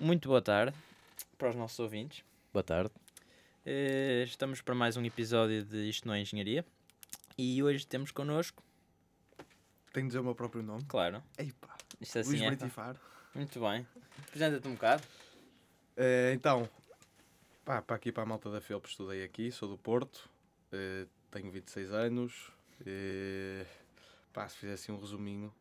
[0.00, 0.74] Muito boa tarde
[1.38, 2.24] para os nossos ouvintes.
[2.52, 2.90] Boa tarde.
[3.64, 6.64] Eh, estamos para mais um episódio de Isto Não é Engenharia.
[7.36, 8.62] E hoje temos connosco,
[9.92, 10.84] Tenho de dizer o meu próprio nome.
[10.86, 12.46] claro, Ei pá, isto assim Luís é.
[12.50, 12.96] Britifar.
[13.34, 13.86] Muito bem.
[14.26, 15.02] Apresenta-te um bocado.
[15.96, 16.68] Eh, então,
[17.64, 20.28] pá, para aqui para a malta da FELP estudei aqui, sou do Porto,
[20.72, 22.50] eh, tenho 26 anos.
[22.86, 23.66] eh,
[24.32, 25.52] pá, se fizesse um resuminho,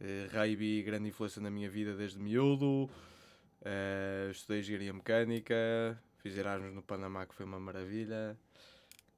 [0.00, 2.90] eh, rugby, grande influência na minha vida desde miúdo.
[3.62, 8.38] Eh, estudei engenharia mecânica, fiz Erasmus no Panamá, que foi uma maravilha.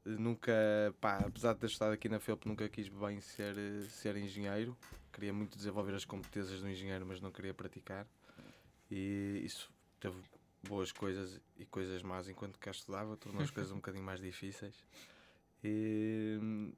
[0.05, 0.53] Nunca,
[1.01, 3.55] pá, apesar de ter estado aqui na FELP, nunca quis bem ser,
[3.91, 4.77] ser engenheiro.
[5.13, 8.07] Queria muito desenvolver as competências do engenheiro, mas não queria praticar.
[8.91, 10.17] E isso teve
[10.63, 14.85] boas coisas e coisas más enquanto cá estudava, tornou as coisas um bocadinho mais difíceis.
[15.63, 16.73] E hum,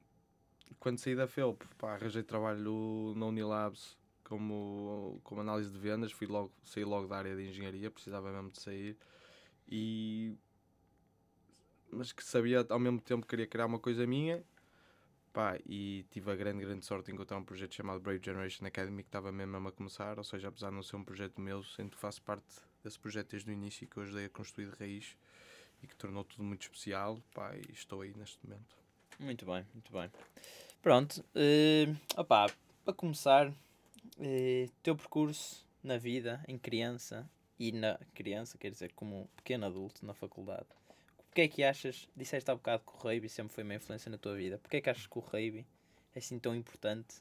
[0.79, 3.97] quando saí da FELP, pá, arranjei trabalho na Unilabs
[4.33, 8.49] como, como análise de vendas, fui logo, saí logo da área de engenharia, precisava mesmo
[8.49, 8.97] de sair.
[9.69, 10.35] E
[11.91, 14.43] mas que sabia ao mesmo tempo que queria criar uma coisa minha.
[15.31, 19.03] Pá, e tive a grande, grande sorte de encontrar um projeto chamado Brave Generation Academy
[19.03, 21.95] que estava mesmo a começar, ou seja, apesar de não ser um projeto meu, que
[21.95, 22.43] faço parte
[22.83, 25.15] desse projeto desde o início e que eu ajudei a construir de raiz
[25.83, 28.75] e que tornou tudo muito especial, pá, e estou aí neste momento.
[29.19, 30.11] Muito bem, muito bem.
[30.81, 31.23] Pronto.
[31.35, 32.47] eh, opá,
[32.83, 33.53] para começar,
[34.19, 40.05] eh, teu percurso na vida, em criança e na criança, quer dizer, como pequeno adulto
[40.05, 40.67] na faculdade.
[41.27, 44.17] Porquê é que achas, disseste há bocado que o rugby sempre foi uma influência na
[44.17, 45.65] tua vida, porquê é que achas que o rugby
[46.13, 47.15] é assim tão importante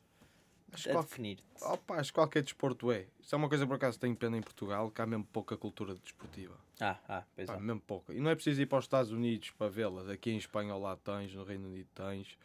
[0.73, 1.43] Acho a qual- definir-te?
[1.87, 3.07] Pá, acho que qualquer desporto é.
[3.21, 5.57] Isso é uma coisa por acaso que tenho pena em Portugal, que há mesmo pouca
[5.57, 6.59] cultura desportiva.
[6.81, 7.61] Ah, ah, pois Pá, é.
[7.61, 8.13] mesmo pouca.
[8.15, 10.09] E não é preciso ir para os Estados Unidos para vê-las.
[10.09, 12.39] Aqui em Espanha lado tens, no Reino Unido tens.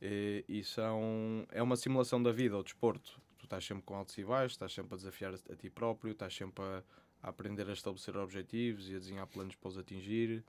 [0.00, 3.20] E, e são, é uma simulação da vida, o desporto.
[3.38, 6.34] Tu estás sempre com altos e baixos, estás sempre a desafiar a, ti próprio, estás
[6.34, 6.82] sempre a,
[7.22, 10.44] a aprender a estabelecer objetivos e a desenhar planos para os atingir.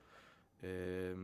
[0.62, 1.16] Eh,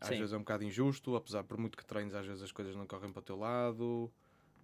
[0.00, 0.18] às Sim.
[0.18, 2.86] vezes é um bocado injusto, apesar por muito que treines, às vezes as coisas não
[2.86, 4.12] correm para o teu lado,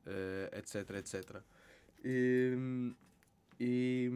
[0.07, 1.43] eh, etc, etc.
[2.05, 2.95] E,
[3.59, 4.11] e,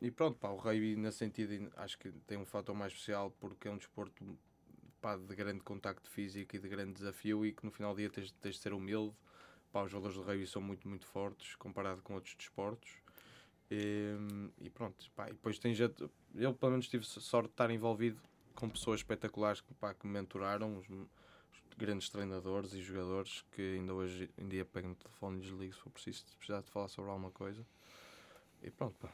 [0.00, 3.68] e pronto, pá, o rugby nesse sentido acho que tem um fator mais especial porque
[3.68, 4.38] é um desporto
[5.00, 8.08] pá, de grande contacto físico e de grande desafio e que no final do dia
[8.08, 9.14] tens, tens de ser humilde.
[9.72, 12.90] Pá, os jogadores do rugby são muito, muito fortes comparado com outros desportos.
[13.70, 14.14] E,
[14.60, 18.18] e pronto, pá, e depois tem gente, eu pelo menos tive sorte de estar envolvido
[18.54, 21.08] com pessoas espetaculares que, pá, que me menturaram, os, os
[21.76, 25.80] grandes treinadores e jogadores que ainda hoje em dia pegam no telefone e desligo se
[25.80, 27.64] for preciso, se precisar de falar sobre alguma coisa.
[28.62, 29.12] E pronto, pá.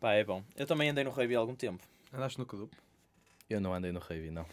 [0.00, 0.44] Pá, é bom.
[0.56, 1.82] Eu também andei no rugby há algum tempo.
[2.12, 2.76] Andaste no Cadup?
[3.48, 4.46] Eu não andei no rugby, não.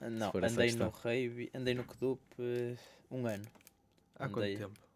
[0.00, 2.76] Não, andei no rugby, andei no Kedup eh,
[3.10, 3.44] um ano.
[4.18, 4.56] Há Andei.
[4.56, 4.87] quanto tempo?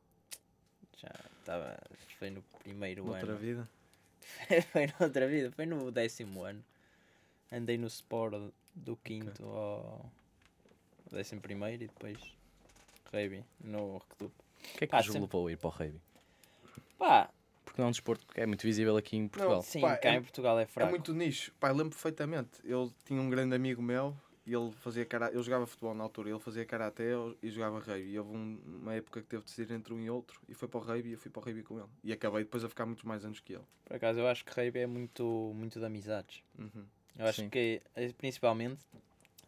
[1.02, 1.78] Já estava,
[2.18, 3.38] foi no primeiro Noutra ano.
[3.38, 3.68] vida?
[4.72, 6.64] foi noutra vida, foi no décimo ano.
[7.50, 10.10] Andei no Sport do quinto ao
[11.10, 12.18] décimo primeiro e depois
[13.12, 14.32] rugby no Redup.
[14.74, 16.00] O que é que nos sempre- levou a ir para o rugby?
[16.98, 17.28] Pá,
[17.64, 19.62] Porque não é um desporto que é muito visível aqui em Portugal.
[19.62, 20.90] sim, pá, cá é- em Portugal é É fraco.
[20.90, 21.52] muito nicho.
[21.58, 22.50] Pá, lembro perfeitamente.
[22.64, 24.16] Eu tinha um grande amigo meu
[24.47, 25.34] e ele fazia karate.
[25.36, 28.10] Eu jogava futebol na altura, ele fazia karaté e jogava rugby.
[28.10, 30.69] E houve um- uma época que teve de decidir entre um e outro e foi
[30.69, 31.88] para o rugby e eu fui para o rugby com ele.
[32.03, 33.64] E acabei depois a ficar muito mais anos que ele.
[33.84, 36.42] Por acaso eu acho que rugby é muito, muito de amizades.
[36.58, 36.84] Uhum.
[37.19, 37.48] Eu acho Sim.
[37.50, 38.81] que eh, principalmente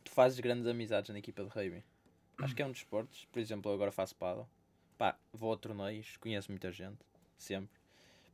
[0.04, 1.82] tu fazes grandes amizades na equipa de rugby.
[2.38, 3.24] Acho que é um dos esportes.
[3.32, 4.46] Por exemplo, eu agora faço paddle.
[4.98, 6.98] Pá, vou a torneios, conheço muita gente,
[7.38, 7.70] sempre.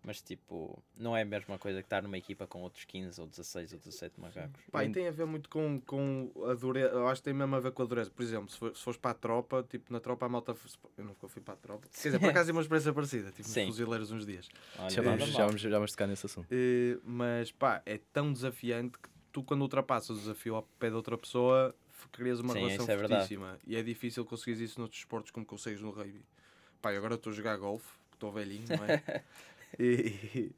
[0.03, 3.27] Mas tipo, não é a mesma coisa que estar numa equipa com outros 15 ou
[3.27, 4.63] 16 ou 17 macacos.
[4.71, 6.95] Pá, e tem a ver muito com, com a dureza.
[6.95, 8.11] Eu acho que tem mesmo a ver com a dureza.
[8.11, 10.57] Por exemplo, se, for, se fores para a tropa, tipo, na tropa a malta.
[10.97, 11.87] Eu nunca fui para a tropa.
[11.89, 13.31] Quer dizer, por acaso é uma experiência parecida.
[13.31, 13.67] Tipo, Sim.
[13.67, 14.49] nos fuzileiros uns dias.
[14.79, 16.49] Olha, Já vamos, já, vamos, já vamos tocar nesse assunto.
[16.51, 20.97] Eh, mas pá, é tão desafiante que tu, quando ultrapassas o desafio ao pé de
[20.97, 21.75] outra pessoa,
[22.11, 23.15] crias uma Sim, relação isso é verdade.
[23.21, 23.59] fortíssima.
[23.67, 26.25] E é difícil conseguir isso noutros esportes como consegues no rugby.
[26.81, 29.03] Pá, e agora estou a jogar golfe, estou velhinho, não é?
[29.79, 30.53] e,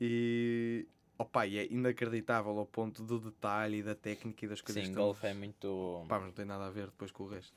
[0.00, 0.86] e,
[1.18, 4.90] opa, e é inacreditável ao ponto do detalhe e da técnica e das coisas Sim,
[4.92, 6.04] que golfe é estamos- muito.
[6.08, 7.54] Pá, mas não tem nada a ver depois com o resto.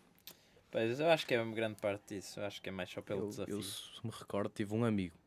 [0.72, 2.40] Pois eu acho que é uma grande parte disso.
[2.40, 3.56] Eu acho que é mais só pelo Eu, desafio.
[3.56, 5.18] eu, se me recordo, tive um amigo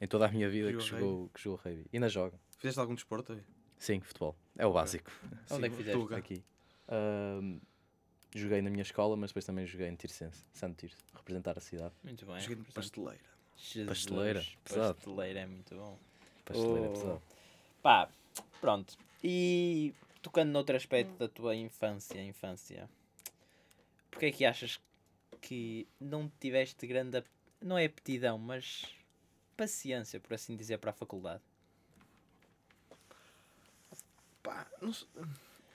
[0.00, 1.86] em toda a minha vida que Jogou que jogou rugby.
[1.92, 2.38] E ainda joga.
[2.58, 3.42] Fizeste algum desporto aí?
[3.76, 4.36] Sim, futebol.
[4.56, 5.10] É o básico.
[5.50, 6.00] Onde é que Sim, fizeste?
[6.00, 6.16] Tuga.
[6.16, 6.44] Aqui.
[6.88, 7.58] Ahm,
[8.34, 11.92] joguei na minha escola, mas depois também joguei em Tirsense, Santo Tirso, representar a cidade.
[12.04, 12.38] Muito bem.
[12.40, 13.33] Joguei de pasteleira.
[13.56, 14.94] Jesus, Pasteleira, pesado.
[14.94, 15.98] Pasteleira é muito bom.
[16.44, 16.92] Pasteleira Oh.
[16.92, 17.22] pesado.
[17.82, 18.08] Pá,
[18.60, 18.96] pronto.
[19.22, 22.88] E tocando noutro aspecto da tua infância, infância,
[24.10, 24.80] porque é que achas
[25.40, 27.26] que não tiveste grande, ap-
[27.60, 28.86] não é aptidão, mas
[29.56, 31.42] paciência, por assim dizer, para a faculdade?
[34.42, 35.08] Pá, não sei.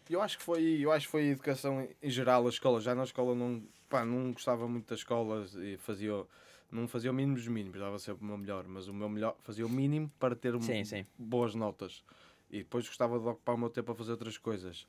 [0.09, 2.81] Eu acho que foi, eu acho que foi a educação em geral, a escola.
[2.81, 6.11] Já na escola não, pá, não gostava muito das escolas e fazia,
[6.71, 9.35] não fazia o mínimo dos mínimos, dava sempre o meu melhor, mas o meu melhor
[9.39, 11.05] fazia o mínimo para ter Sim, sim.
[11.17, 12.03] boas notas.
[12.49, 14.87] E depois gostava de ocupar o meu tempo a fazer outras coisas.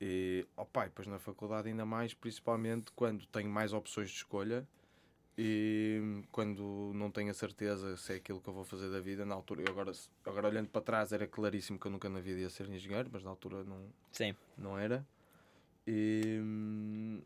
[0.00, 4.66] E, opa, e depois na faculdade ainda mais, principalmente quando tenho mais opções de escolha
[5.38, 9.24] e quando não tenho a certeza se é aquilo que eu vou fazer da vida,
[9.24, 9.92] na altura, eu agora,
[10.24, 13.22] agora olhando para trás era claríssimo que eu nunca na vida ia ser engenheiro, mas
[13.22, 14.34] na altura não, Sim.
[14.56, 15.06] não era.
[15.86, 17.22] E, hum,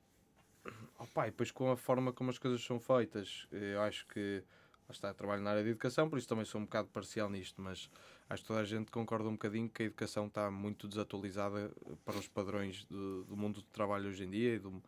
[1.00, 4.43] opa, e depois com a forma como as coisas são feitas, eu acho que
[4.91, 7.88] está, trabalho na área de educação, por isso também sou um bocado parcial nisto, mas
[8.29, 11.70] acho que toda a gente concorda um bocadinho que a educação está muito desatualizada
[12.05, 14.82] para os padrões do, do mundo do trabalho hoje em dia e do,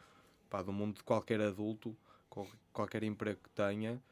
[0.51, 1.97] pá, do mundo de qualquer adulto,
[2.29, 4.03] qual- qualquer emprego que tenha.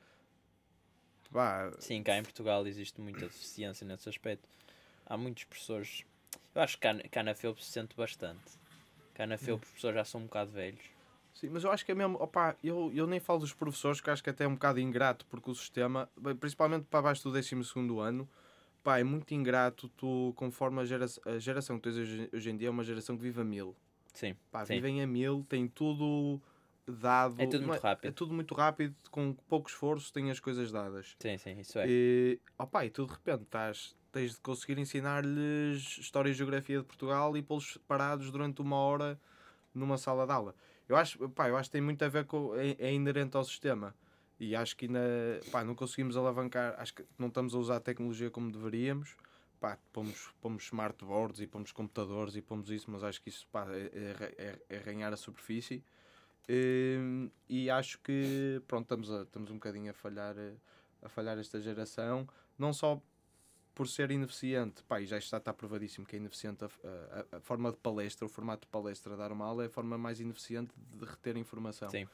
[1.32, 4.48] Pá, Sim, cá em Portugal existe muita deficiência nesse aspecto.
[5.06, 6.04] Há muitos professores.
[6.54, 8.58] Eu acho que cá, cá na FEUP se sente bastante.
[9.14, 10.84] Cá na FEUP os professores já são um bocado velhos.
[11.40, 14.10] Sim, mas eu acho que é mesmo, opá, eu, eu nem falo dos professores, que
[14.10, 16.06] acho que até é um bocado ingrato, porque o sistema,
[16.38, 17.56] principalmente para baixo do 12
[17.98, 18.28] ano,
[18.84, 22.58] pá, é muito ingrato, tu, conforme a, gera, a geração que tens hoje, hoje em
[22.58, 23.74] dia, é uma geração que vive a mil.
[24.12, 24.36] Sim.
[24.50, 24.74] Pá, Sim.
[24.74, 26.38] vivem a mil, tem tudo
[26.86, 27.40] dado.
[27.40, 28.10] É tudo não muito rápido.
[28.10, 31.16] É tudo muito rápido, com pouco esforço, têm as coisas dadas.
[31.18, 31.86] Sim, sim, isso é.
[31.88, 36.84] E, opá, e tu de repente estás, tens de conseguir ensinar-lhes História e Geografia de
[36.84, 39.18] Portugal e pô-los parados durante uma hora
[39.74, 40.54] numa sala de aula.
[40.90, 42.52] Eu acho, pá, eu acho que tem muito a ver com.
[42.56, 43.94] É, é inerente ao sistema.
[44.40, 45.00] E acho que ainda
[45.52, 49.16] pá, não conseguimos alavancar, acho que não estamos a usar a tecnologia como deveríamos.
[49.60, 53.68] Pá, pomos, pomos smartboards e pomos computadores e pomos isso, mas acho que isso pá,
[53.70, 55.84] é, é, é, é arranhar a superfície.
[56.48, 60.54] Hum, e acho que pronto, estamos, a, estamos um bocadinho a falhar, eh,
[61.02, 62.26] a falhar esta geração,
[62.58, 63.00] não só
[63.80, 66.68] por ser ineficiente, pá, e já está, está provadíssimo que é ineficiente a,
[67.32, 69.96] a- a forma de palestra, o formato de palestra, dar uma aula é a forma
[69.96, 71.88] mais ineficiente de reter informação.
[71.88, 72.06] Sim.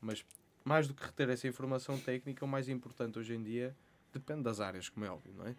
[0.00, 0.24] Mas
[0.64, 3.74] mais do que reter essa informação técnica, o mais importante hoje em dia
[4.12, 5.56] depende das áreas, como é óbvio, não é?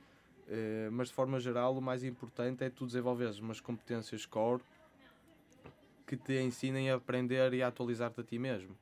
[0.48, 4.64] Eh, mas de forma geral, o mais importante é tu desenvolveres umas competências core
[6.08, 8.78] que te ensinem a aprender e a atualizar-te a ti mesmo.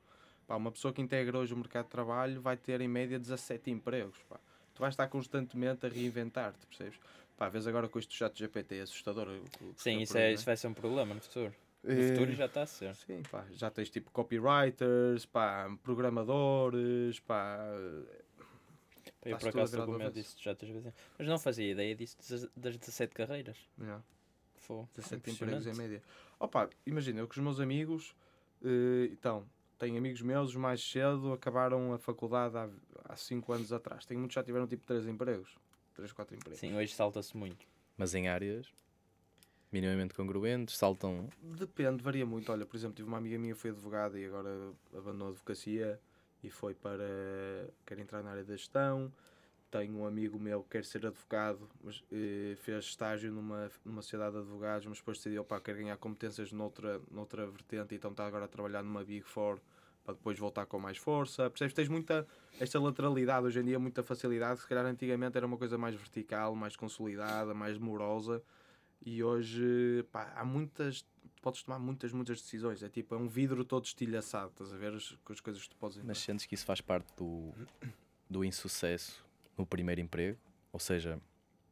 [0.46, 3.68] Pá, uma pessoa que integra hoje o mercado de trabalho vai ter em média 17
[3.68, 4.22] empregos.
[4.28, 4.38] Pá.
[4.78, 7.00] Tu vais estar constantemente a reinventar-te, percebes?
[7.36, 9.26] Pá, vês agora com isto do chat GPT, é assustador.
[9.26, 11.52] o o Sim, isso, é, não isso vai ser um problema no futuro.
[11.82, 12.94] No Eh, futuro já está a ser.
[12.94, 17.58] Sim, pá, já tens tipo copywriters, pá, programadores, pá.
[19.24, 20.92] Eu por acaso estou com do medo disso já outras vezes.
[21.18, 23.56] Mas não fazia ideia disso das- das 17 carreiras.
[23.80, 24.00] Yeah.
[24.58, 26.00] Fô, 17 empregos em média.
[26.38, 28.14] Opa, imagina, eu com os meus amigos,
[28.64, 29.44] eh, então,
[29.78, 32.56] tenho amigos meus mais cedo, acabaram a faculdade
[33.04, 34.04] há 5 anos atrás.
[34.04, 35.56] Tenho muitos que já tiveram tipo 3 empregos.
[35.94, 36.60] 3, 4 empregos.
[36.60, 37.66] Sim, hoje salta-se muito.
[37.96, 38.72] Mas em áreas
[39.70, 41.28] minimamente congruentes, saltam.
[41.42, 42.50] Depende, varia muito.
[42.50, 46.00] Olha, por exemplo, tive uma amiga minha que foi advogada e agora abandonou a advocacia
[46.42, 47.04] e foi para.
[47.84, 49.12] quer entrar na área da gestão.
[49.70, 54.32] Tenho um amigo meu que quer ser advogado, mas eh, fez estágio numa, numa sociedade
[54.32, 58.46] de advogados, mas depois decidiu, pá, quer ganhar competências noutra, noutra vertente, então está agora
[58.46, 59.60] a trabalhar numa Big Four
[60.08, 61.50] para depois voltar com mais força.
[61.50, 61.74] Percebes?
[61.74, 62.26] Tens muita,
[62.58, 64.60] esta lateralidade hoje em dia, muita facilidade.
[64.60, 68.42] Se calhar antigamente era uma coisa mais vertical, mais consolidada, mais demorosa.
[69.04, 71.04] E hoje, pá, há muitas.
[71.42, 72.82] Podes tomar muitas, muitas decisões.
[72.82, 74.50] É tipo, é um vidro todo estilhaçado.
[74.52, 76.80] Estás a ver as, com as coisas que tu podes Mas sentes que isso faz
[76.80, 77.52] parte do,
[78.30, 79.27] do insucesso
[79.58, 80.38] no primeiro emprego?
[80.72, 81.20] Ou seja,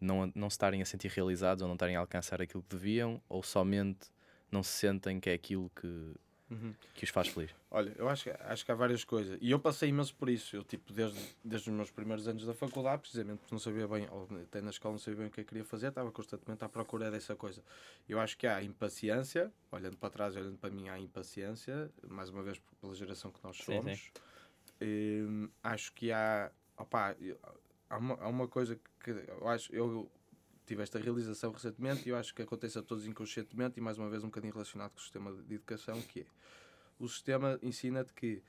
[0.00, 3.23] não, não se estarem a sentir realizados ou não estarem a alcançar aquilo que deviam,
[3.28, 4.11] ou somente
[4.50, 5.87] não se sentem que é aquilo que,
[6.50, 6.75] Uhum.
[6.95, 7.50] que os faz feliz?
[7.71, 9.37] Olha, eu acho, que- acho que há várias coisas.
[9.40, 10.55] E eu passei imenso por isso.
[10.57, 14.09] Eu, tipo, desde, desde os meus primeiros anos da faculdade, precisamente porque não sabia bem,
[14.11, 16.69] ou até na escola não sabia bem o que eu queria fazer, estava constantemente à
[16.69, 17.62] procura dessa coisa.
[18.09, 22.43] Eu acho que há impaciência, olhando para trás, olhando para mim, há impaciência, mais uma
[22.43, 24.11] vez pela geração que nós Sim, somos.
[24.81, 26.50] Hum, acho que há.
[27.21, 27.38] Eu-
[27.88, 29.75] há, uma, há uma coisa que eu acho.
[29.75, 30.11] Eu
[30.66, 34.11] tive esta realização recentemente e eu acho que acontece a todos inconscientemente e mais uma
[34.11, 36.26] vez um bocadinho relacionado com o sistema de educação, que é
[36.99, 38.43] o sistema ensina-te que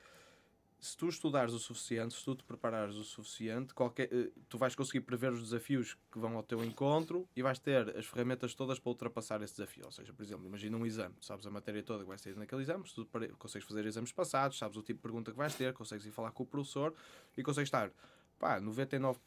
[0.80, 4.76] se tu estudares o suficiente, se tu te preparares o suficiente, qualquer, eh, tu vais
[4.76, 8.78] conseguir prever os desafios que vão ao teu encontro e vais ter as ferramentas todas
[8.78, 9.86] para ultrapassar esse desafio.
[9.86, 12.62] Ou seja, por exemplo, imagina um exame, sabes a matéria toda que vai sair naquele
[12.62, 16.06] exame, tu consegues fazer exames passados, sabes o tipo de pergunta que vais ter, consegues
[16.06, 16.94] ir falar com o professor
[17.36, 17.90] e consegues estar,
[18.38, 19.18] pá, 99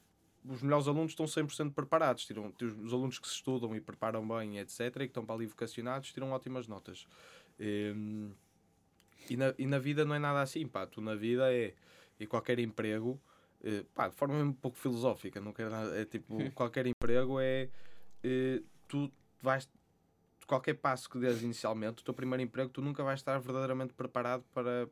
[0.43, 2.51] os melhores alunos estão 100% preparados, tiram,
[2.83, 6.11] os alunos que se estudam e preparam bem, etc., e que estão para ali vocacionados,
[6.11, 7.05] tiram ótimas notas.
[7.59, 8.31] Hum,
[9.29, 10.87] e, na, e na vida não é nada assim, pá.
[10.87, 11.75] Tu na vida é,
[12.19, 13.21] e qualquer emprego,
[13.63, 17.69] eh, pá, de forma um pouco filosófica, não quero nada, é tipo, qualquer emprego é,
[18.23, 19.69] eh, tu vais,
[20.47, 24.43] qualquer passo que dês inicialmente, o teu primeiro emprego, tu nunca vais estar verdadeiramente preparado
[24.53, 24.89] para,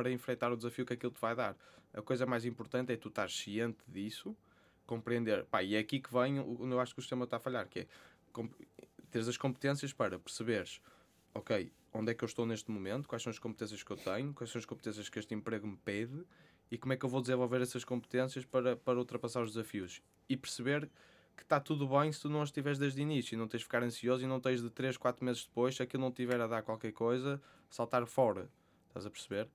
[0.00, 1.54] para enfrentar o desafio que aquilo te vai dar.
[1.92, 4.34] A coisa mais importante é tu estar ciente disso,
[4.86, 5.44] compreender.
[5.44, 7.68] Pá, e é aqui que vem onde eu acho que o sistema está a falhar,
[7.68, 7.86] que é
[9.10, 10.80] teres as competências para perceberes,
[11.34, 14.32] ok, onde é que eu estou neste momento, quais são as competências que eu tenho,
[14.32, 16.24] quais são as competências que este emprego me pede
[16.70, 20.00] e como é que eu vou desenvolver essas competências para, para ultrapassar os desafios.
[20.30, 20.88] E perceber
[21.36, 23.64] que está tudo bem se tu não estiveres desde o início e não tens de
[23.64, 26.46] ficar ansioso e não tens de 3, 4 meses depois, se aquilo não tiver a
[26.46, 28.48] dar qualquer coisa, saltar fora.
[28.88, 29.48] Estás a perceber?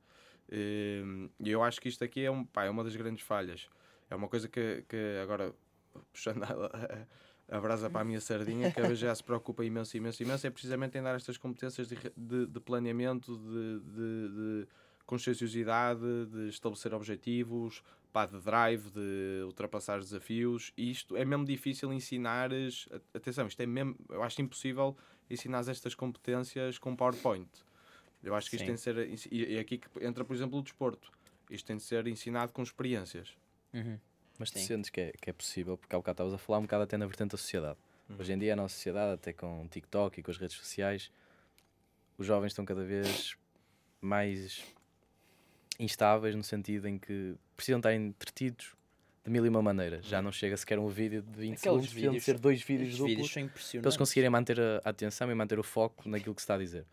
[0.51, 3.67] Ehm, e eu acho que isto aqui é, um, pá, é uma das grandes falhas.
[4.09, 5.53] É uma coisa que, que agora,
[6.11, 10.21] puxando a, a, brasa para a minha sardinha, que a já se preocupa imenso, imenso,
[10.21, 14.67] imenso, é precisamente em dar estas competências de, de, de planeamento, de, de, de
[15.05, 20.71] conscienciosidade, de estabelecer objetivos, pá, de drive, de ultrapassar desafios.
[20.77, 22.87] E isto é mesmo difícil ensinares.
[23.13, 23.95] Atenção, isto é mesmo.
[24.09, 24.95] Eu acho impossível
[25.29, 27.49] ensinar estas competências com PowerPoint.
[28.23, 28.67] Eu acho que isto Sim.
[28.67, 29.33] tem de ser.
[29.33, 31.11] E é aqui que entra, por exemplo, o desporto.
[31.49, 33.35] Isto tem de ser ensinado com experiências.
[33.73, 33.99] Uhum.
[34.37, 34.65] Mas tu Sim.
[34.65, 36.97] sentes que é, que é possível, porque há bocado estavas a falar um bocado até
[36.97, 37.77] na vertente da sociedade.
[38.09, 38.17] Uhum.
[38.19, 41.11] Hoje em dia, a nossa sociedade, até com o TikTok e com as redes sociais,
[42.17, 43.35] os jovens estão cada vez
[44.01, 44.63] mais
[45.79, 48.73] instáveis no sentido em que precisam estar entretidos
[49.23, 50.05] de mil e uma maneiras.
[50.05, 53.31] Já não chega sequer um vídeo de 20 Aqueles segundos, precisam ser dois vídeos duplos
[53.31, 56.59] para eles conseguirem manter a atenção e manter o foco naquilo que se está a
[56.59, 56.85] dizer.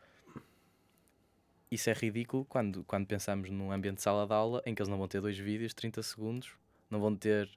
[1.72, 4.90] Isso é ridículo quando, quando pensamos num ambiente de sala de aula em que eles
[4.90, 6.50] não vão ter dois vídeos, 30 segundos,
[6.90, 7.48] não vão ter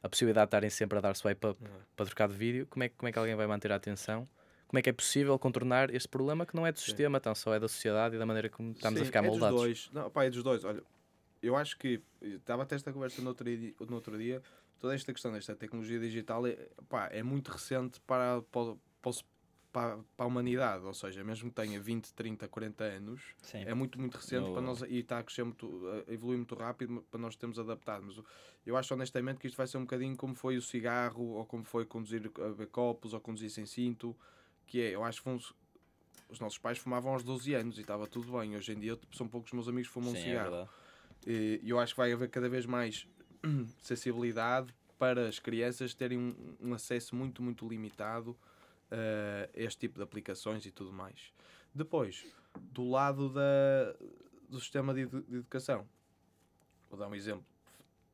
[0.00, 1.60] a possibilidade de estarem sempre a dar swipe up
[1.96, 2.66] para trocar de vídeo.
[2.70, 4.28] Como é, como é que alguém vai manter a atenção?
[4.66, 6.86] como é que é possível contornar este problema que não é do Sim.
[6.86, 9.28] sistema, tão só é da sociedade e da maneira como estamos Sim, a ficar é
[9.28, 9.54] moldados.
[9.54, 9.90] Dos dois.
[9.92, 10.64] Não, pá, é dos dois.
[10.64, 10.82] Olha,
[11.40, 14.42] eu acho que estava até esta conversa no outro dia, no outro dia
[14.80, 16.56] toda esta questão desta tecnologia digital é,
[16.88, 19.12] pá, é muito recente para, para, para,
[19.74, 23.64] para a humanidade, ou seja, mesmo que tenha 20, 30, 40 anos, Sim.
[23.66, 27.04] é muito, muito recente para nós e está a crescer muito, a evoluir muito rápido
[27.10, 28.04] para nós termos adaptado.
[28.06, 28.20] Mas
[28.64, 31.64] eu acho honestamente que isto vai ser um bocadinho como foi o cigarro, ou como
[31.64, 34.16] foi conduzir a copos, ou conduzir sem cinto
[34.66, 35.52] que é, eu acho que fomos,
[36.28, 38.56] os nossos pais fumavam aos 12 anos e estava tudo bem.
[38.56, 40.54] Hoje em dia são poucos meus amigos que fumam Sim, um é cigarro.
[41.26, 43.08] É e eu acho que vai haver cada vez mais
[43.82, 48.36] sensibilidade para as crianças terem um, um acesso muito, muito limitado
[48.94, 51.32] uh, este tipo de aplicações e tudo mais.
[51.74, 52.24] Depois,
[52.54, 53.94] do lado da,
[54.48, 55.86] do sistema de, de educação,
[56.88, 57.44] vou dar um exemplo,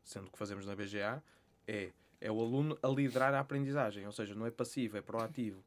[0.02, 1.22] sendo que fazemos na BGA,
[1.66, 5.62] é, é o aluno a liderar a aprendizagem, ou seja, não é passivo, é proativo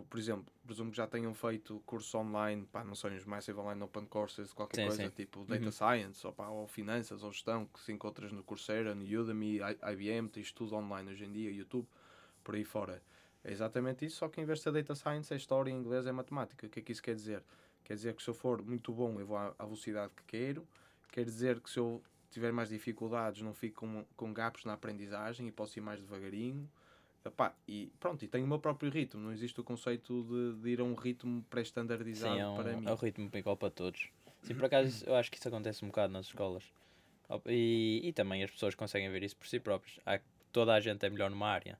[0.00, 3.82] por exemplo, presumo que já tenham feito cursos online, pá, não sei, os Massive Online
[3.82, 5.10] Open Courses, qualquer sim, coisa, sim.
[5.10, 5.70] tipo Data uhum.
[5.70, 9.58] Science, ou, pá, ou Finanças, ou Gestão, que se encontras no Coursera, no Udemy,
[9.92, 11.86] IBM, tens tudo online hoje em dia, YouTube,
[12.42, 13.02] por aí fora.
[13.44, 16.12] É exatamente isso, só que em vez de ser Data Science é História, Inglês é
[16.12, 16.66] Matemática.
[16.66, 17.42] O que é que isso quer dizer?
[17.84, 20.66] Quer dizer que se eu for muito bom, eu vou à, à velocidade que quero,
[21.10, 25.46] quer dizer que se eu tiver mais dificuldades, não fico com, com gaps na aprendizagem
[25.48, 26.68] e posso ir mais devagarinho
[27.24, 30.70] Epá, e pronto, e tem o meu próprio ritmo, não existe o conceito de, de
[30.70, 32.86] ir a um ritmo pré-estandardizado é um, para mim.
[32.86, 34.08] É um ritmo igual para todos.
[34.42, 36.64] Sim, por acaso eu acho que isso acontece um bocado nas escolas.
[37.46, 40.00] E, e também as pessoas conseguem ver isso por si próprios.
[40.04, 40.18] Há,
[40.50, 41.78] toda a gente é melhor numa área.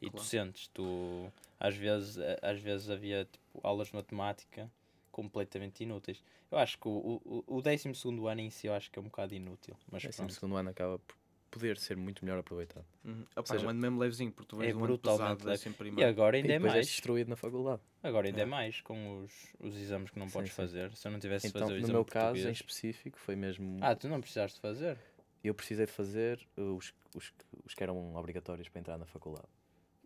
[0.00, 0.24] E claro.
[0.24, 4.70] tu sentes, tu às vezes, às vezes havia tipo, aulas de matemática
[5.10, 6.22] completamente inúteis.
[6.50, 7.90] Eu acho que o, o, o 12
[8.30, 9.76] ano em si eu acho que é um bocado inútil.
[9.90, 11.16] Mas o 12 ano acaba por
[11.50, 12.84] poder ser muito melhor aproveitado.
[13.04, 13.24] Uhum.
[13.34, 15.74] Opa, seja, um ano mesmo levezinho, porque tu vês é um ano pesado leve.
[15.96, 16.74] E agora ainda e é mais.
[16.74, 17.82] é destruído na faculdade.
[18.02, 20.56] Agora ainda é, é mais, com os, os exames que não sim, podes sim.
[20.56, 20.94] fazer.
[20.94, 23.78] Se eu não tivesse então, fazer o exame no meu caso em específico foi mesmo...
[23.82, 24.98] Ah, tu não precisaste fazer?
[25.42, 27.32] Eu precisei de fazer os, os,
[27.64, 29.48] os que eram obrigatórios para entrar na faculdade.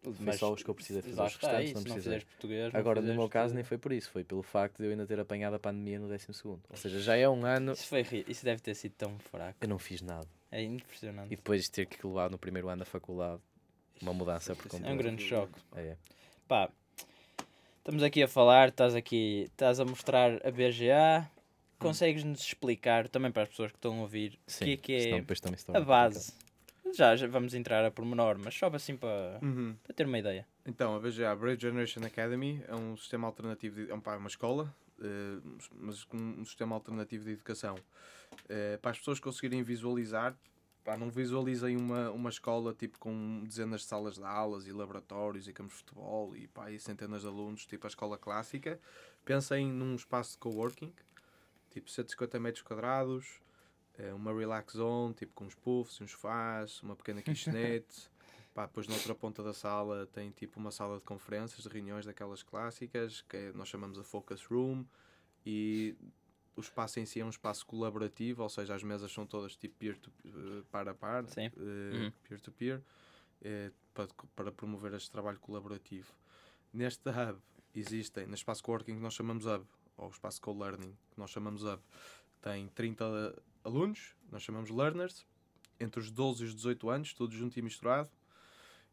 [0.03, 2.21] Foi só os que eu precisei fazer, os restantes isso, não precisei.
[2.21, 5.07] português, Agora, no meu caso, nem foi por isso, foi pelo facto de eu ainda
[5.07, 6.61] ter apanhado a pandemia no 12 segundo.
[6.69, 7.73] Ou seja, já é um ano...
[7.73, 9.59] Isso, foi, isso deve ter sido tão fraco.
[9.61, 10.27] Eu não fiz nada.
[10.51, 11.33] É impressionante.
[11.33, 13.41] E depois de ter que levar no primeiro ano da faculdade
[14.01, 14.91] uma mudança por completo.
[14.91, 15.55] É um grande choque.
[15.77, 15.97] É.
[16.49, 16.69] Pá,
[17.79, 21.31] estamos aqui a falar, estás aqui, estás a mostrar a BGA.
[21.79, 25.25] Consegues-nos explicar também para as pessoas que estão a ouvir o que é que é
[25.75, 26.33] a base?
[26.95, 29.75] Já, já vamos entrar a pormenor, mas só assim para, uhum.
[29.83, 30.47] para ter uma ideia.
[30.67, 35.59] Então, a BGA, Brave Generation Academy, é um sistema alternativo, de, é uma escola, uh,
[35.81, 37.75] mas um sistema alternativo de educação.
[38.45, 40.37] Uh, para as pessoas conseguirem visualizar,
[40.85, 45.49] pá, não visualizem uma, uma escola tipo com dezenas de salas de aulas e laboratórios
[45.49, 48.79] e campos de futebol e, pá, e centenas de alunos, tipo a escola clássica.
[49.25, 50.93] Pensem num espaço de coworking,
[51.71, 53.41] tipo 150 metros quadrados,
[54.15, 58.11] uma relax zone, tipo com uns puffs, uns sofás, uma pequena kitchenette.
[58.55, 62.05] Pá, depois na outra ponta da sala tem tipo uma sala de conferências, de reuniões
[62.05, 64.85] daquelas clássicas, que é- nós chamamos a Focus Room,
[65.47, 65.97] e
[66.55, 69.75] o espaço em si é um espaço colaborativo, ou seja, as mesas são todas tipo
[69.79, 72.13] peer to, eh, par a par, eh, Uhum.
[72.25, 72.83] peer-to-peer,
[73.41, 76.13] eh, para, para promover este trabalho colaborativo.
[76.75, 77.41] Neste hub
[77.75, 79.65] existem, no espaço coworking que nós chamamos hub,
[79.97, 81.83] ou espaço co-learning que nós chamamos hub,
[82.43, 83.05] tem 30
[83.65, 85.27] alunos, nós chamamos learners,
[85.79, 88.11] entre os 12 e os 18 anos, tudo junto e misturado,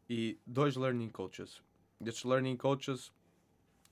[0.08, 1.62] e dois learning coaches.
[2.04, 3.12] Estes learning coaches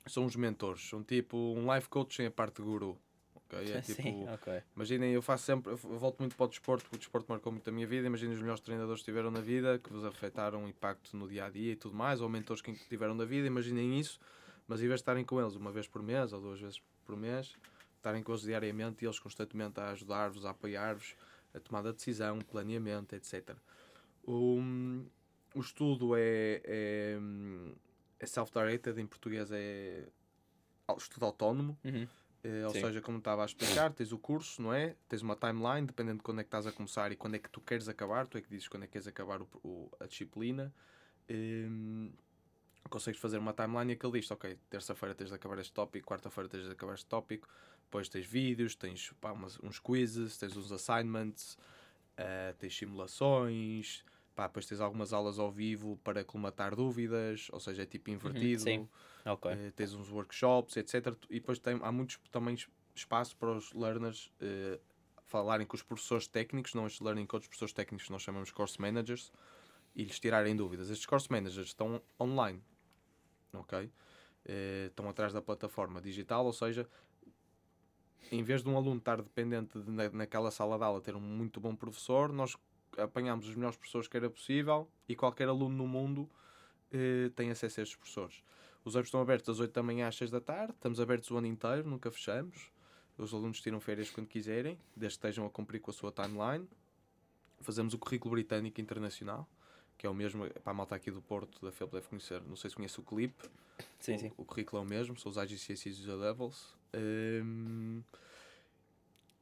[0.07, 2.99] são os mentores, são tipo um life coach sem a parte guru.
[3.35, 3.59] ok?
[3.73, 4.63] É tipo, Sim, ok.
[4.75, 7.69] Imaginem, eu faço sempre, eu volto muito para o desporto, porque o desporto marcou muito
[7.69, 8.07] a minha vida.
[8.07, 11.47] Imaginem os melhores treinadores que tiveram na vida, que vos afetaram um impacto no dia
[11.47, 13.47] a dia e tudo mais, ou mentores que tiveram na vida.
[13.47, 14.21] Imaginem isso,
[14.69, 17.17] mas em vez de estarem com eles uma vez por mês ou duas vezes por
[17.17, 17.57] mês,
[17.99, 21.15] estarem com eles diariamente e eles constantemente a ajudar-vos, a apoiar-vos,
[21.55, 23.57] a tomada de decisão, planeamento, etc.
[24.23, 24.59] O,
[25.55, 27.19] o estudo é, é,
[28.19, 30.09] é self-directed, em português é
[30.97, 31.79] estudo autónomo.
[31.85, 32.07] Uhum.
[32.43, 32.81] Eh, ou Sim.
[32.81, 34.97] seja, como estava a explicar, tens o curso, não é?
[35.09, 37.51] Tens uma timeline, dependendo de quando é que estás a começar e quando é que
[37.51, 40.07] tu queres acabar, tu é que dizes quando é que queres acabar o, o- a
[40.07, 40.73] disciplina.
[41.29, 42.11] Ehm,
[42.89, 46.49] consegues fazer uma timeline e aquele diz, ok, terça-feira tens de acabar este tópico, quarta-feira
[46.49, 47.49] tens de acabar este tópico,
[47.85, 51.57] depois tens vídeos, tens pá, umas- uns quizzes, tens uns assignments,
[52.17, 54.05] eh, tens simulações,
[54.35, 58.65] pá, depois tens algumas aulas ao vivo para colmatar dúvidas, ou seja, é tipo invertido.
[58.65, 58.89] sim.
[59.27, 59.47] Ok.
[59.47, 61.17] Eh, tens uns workshops, etc.
[61.31, 64.81] E depois tem, há muitos também es- espaço para os learners eh,
[65.25, 68.81] falarem com os professores técnicos, não os learning coaches, professores técnicos que nós chamamos course
[68.81, 69.33] managers,
[69.95, 70.91] e lhes tirarem dúvidas.
[70.91, 72.63] Estes course managers estão online,
[73.53, 73.91] ok?
[74.45, 76.89] Eh, estão atrás da plataforma digital, ou seja,
[78.31, 81.21] em vez de um aluno estar dependente de, na, naquela sala de aula ter um
[81.21, 82.57] muito bom professor, nós
[82.97, 86.29] apanhamos os melhores professores que era possível e qualquer aluno no mundo
[86.93, 88.43] eh, tem acesso a estes professores.
[88.85, 91.37] Os hubs estão abertos das 8 da manhã às 6 da tarde, estamos abertos o
[91.37, 92.71] ano inteiro, nunca fechamos.
[93.17, 96.69] Os alunos tiram férias quando quiserem, desde que estejam a cumprir com a sua timeline.
[97.61, 99.49] Fazemos o currículo britânico internacional,
[99.99, 102.55] que é o mesmo, para a malta aqui do Porto, da FEP deve conhecer, não
[102.55, 103.35] sei se conhece o CLIP,
[103.99, 104.33] Sim, o, sim.
[104.37, 106.77] o currículo é o mesmo, são os IGCSEs e os A-Levels.
[106.95, 108.03] Hum,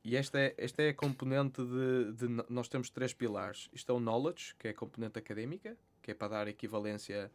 [0.02, 3.68] e esta é, esta é a componente de, de Nós temos três pilares.
[3.72, 7.30] Isto é o knowledge, que é a componente académica, que é para dar equivalência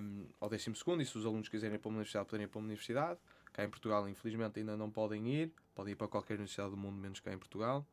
[0.00, 2.58] hum, ao 12 e se os alunos quiserem ir para uma universidade, poderem ir para
[2.58, 3.18] uma universidade.
[3.52, 5.52] Cá em Portugal, infelizmente, ainda não podem ir.
[5.74, 7.86] Podem ir para qualquer universidade do mundo, menos cá em Portugal.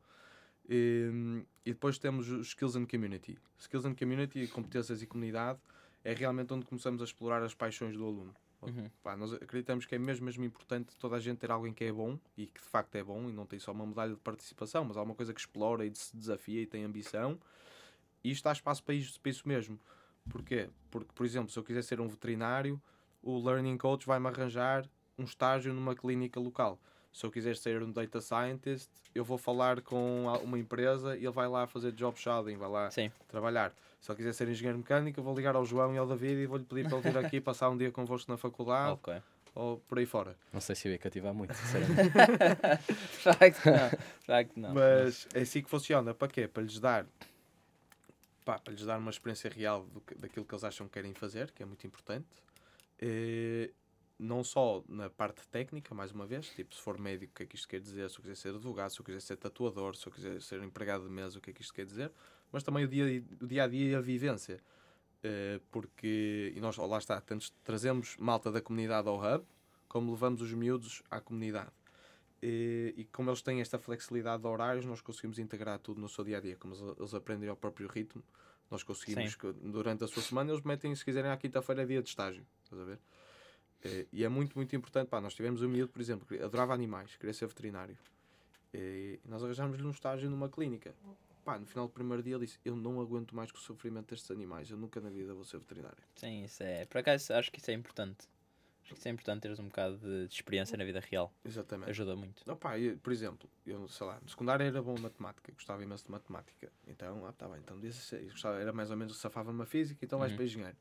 [0.70, 3.36] Hum, e depois temos os Skills and Community.
[3.58, 5.58] Skills and Community, competências e comunidade,
[6.04, 8.34] é realmente onde começamos a explorar as paixões do aluno.
[8.62, 8.90] Uhum.
[9.02, 11.92] Pá, nós acreditamos que é mesmo, mesmo importante toda a gente ter alguém que é
[11.92, 14.84] bom e que de facto é bom e não tem só uma medalha de participação,
[14.84, 17.38] mas alguma coisa que explora e se desafia e tem ambição.
[18.22, 19.78] E isto dá espaço para isso, para isso mesmo.
[20.28, 20.68] Porquê?
[20.90, 22.80] Porque, por exemplo, se eu quiser ser um veterinário,
[23.22, 26.78] o Learning Coach vai-me arranjar um estágio numa clínica local.
[27.12, 31.20] Se eu quiser ser um Data Scientist, eu vou falar com a- uma empresa e
[31.24, 33.10] ele vai lá fazer job shadowing, vai lá Sim.
[33.28, 33.72] trabalhar.
[34.00, 36.46] Se ele quiser ser engenheiro mecânico, eu vou ligar ao João e ao David e
[36.46, 39.20] vou-lhe pedir para ele vir aqui passar um dia convosco na faculdade Ok.
[39.54, 40.36] ou por aí fora.
[40.52, 42.10] Não sei se eu ia cativar muito, sinceramente.
[42.86, 43.88] De facto, não.
[43.90, 44.74] De facto, não.
[44.74, 46.14] Mas é assim que funciona.
[46.14, 46.46] Para quê?
[46.46, 47.04] Para lhes dar
[48.44, 51.12] pá, para lhes dar uma experiência real do que- daquilo que eles acham que querem
[51.12, 52.26] fazer, que é muito importante.
[52.98, 53.70] Eh,
[54.20, 57.46] não só na parte técnica, mais uma vez, tipo, se for médico, o que é
[57.46, 58.10] que isto quer dizer?
[58.10, 61.04] Se eu quiser ser advogado, se eu quiser ser tatuador, se eu quiser ser empregado
[61.04, 62.12] de mesa, o que é que isto quer dizer?
[62.52, 64.60] Mas também o dia, o dia a dia e a vivência.
[65.22, 69.44] Eh, porque, e nós, ó, lá está, tanto trazemos malta da comunidade ao hub,
[69.88, 71.72] como levamos os miúdos à comunidade.
[72.42, 76.24] E, e como eles têm esta flexibilidade de horários, nós conseguimos integrar tudo no seu
[76.24, 76.56] dia a dia.
[76.56, 78.22] Como eles, aprendem ao próprio ritmo,
[78.70, 79.38] nós conseguimos Sim.
[79.38, 82.46] que durante a sua semana eles metem, se quiserem, à quinta-feira dia de estágio.
[82.64, 82.98] Estás a ver?
[83.84, 85.08] Eh, E é muito, muito importante.
[85.08, 87.96] Pá, nós tivemos um miúdo, por exemplo, que adorava animais, queria ser veterinário.
[88.72, 90.94] E nós arranjámos-lhe um estágio numa clínica.
[91.44, 94.10] Pá, no final do primeiro dia ele disse: Eu não aguento mais com o sofrimento
[94.10, 95.98] destes animais, eu nunca na vida vou ser veterinário.
[96.16, 96.84] Sim, isso é.
[96.84, 98.28] Por acaso, acho que isso é importante.
[98.84, 101.32] Acho que isso é importante teres um bocado de, de experiência na vida real.
[101.44, 101.90] Exatamente.
[101.90, 102.42] Ajuda muito.
[102.46, 105.82] Não, pá, eu, por exemplo, eu sei lá, no secundário era bom em matemática, gostava
[105.82, 106.70] imenso de matemática.
[106.86, 107.78] Então, ah, tá bem, então
[108.30, 110.36] gostava, era mais ou menos, safava-me a física, então vais Uhum.
[110.36, 110.76] para engenheiro.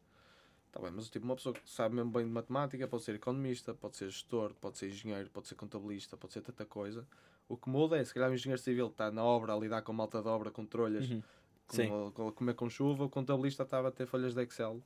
[0.72, 3.74] Tá bem, mas tipo, uma pessoa que sabe mesmo bem de matemática pode ser economista,
[3.74, 7.08] pode ser gestor, pode ser engenheiro, pode ser contabilista, pode ser tanta coisa.
[7.48, 9.92] O que muda é, se calhar o engenheiro civil está na obra a lidar com
[9.92, 11.24] malta de obra, com trolhas, Uhum.
[11.68, 14.82] Com, com, comer com chuva, o contabilista estava a ter folhas de Excel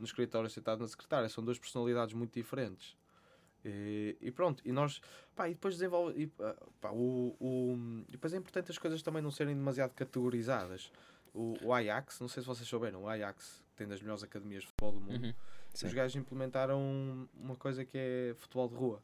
[0.00, 1.28] no escritório sentado na secretária.
[1.28, 2.96] São duas personalidades muito diferentes.
[3.64, 5.00] E, e pronto, e nós,
[5.34, 9.00] pá, e depois desenvolve, e, ah, pá, o, o, e depois é importante as coisas
[9.00, 10.90] também não serem demasiado categorizadas.
[11.34, 14.62] O, o Ajax, não sei se vocês souberam, o Ajax, que tem das melhores academias
[14.62, 15.34] de futebol do mundo, Uhum.
[15.74, 19.02] Os gajos implementaram uma coisa que é futebol de rua.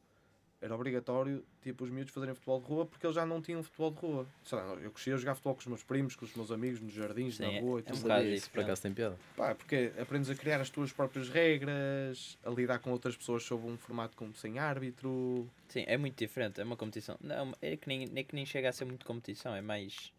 [0.61, 3.91] Era obrigatório, tipo, os miúdos fazerem futebol de rua porque eles já não tinham futebol
[3.91, 4.27] de rua.
[4.43, 6.79] Sei lá, eu cresci a jogar futebol com os meus primos, com os meus amigos,
[6.79, 8.01] nos jardins, Sim, na é- rua e é um tudo.
[8.03, 9.17] bocado Sabia isso, isso, por acaso tem piada.
[9.35, 13.67] Pá, porque aprendes a criar as tuas próprias regras, a lidar com outras pessoas sob
[13.67, 15.49] um formato como sem árbitro.
[15.67, 16.61] Sim, é muito diferente.
[16.61, 17.17] É uma competição.
[17.21, 19.53] Não, é que nem, é que nem chega a ser muito competição.
[19.55, 20.13] É mais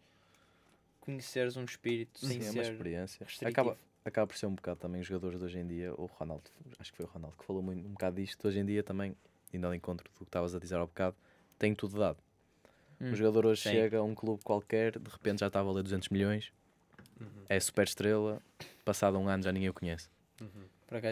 [1.03, 3.25] conheceres um espírito sem Sim, é uma ser experiência.
[3.25, 3.69] restritivo.
[3.71, 6.49] Acaba, acaba por ser um bocado também os jogadores de hoje em dia, o Ronaldo,
[6.79, 9.15] acho que foi o Ronaldo que falou muito, um bocado disto, hoje em dia também,
[9.53, 11.15] indo ao encontro do que estavas a dizer ao bocado,
[11.59, 12.17] tem tudo dado.
[13.01, 13.71] Hum, O jogador hoje sim.
[13.71, 16.51] chega a um clube qualquer, de repente já está a valer 200 milhões,
[17.19, 18.41] Uhum, é super estrela,
[18.83, 20.09] passado um ano já ninguém o conhece.
[20.41, 20.63] uhum.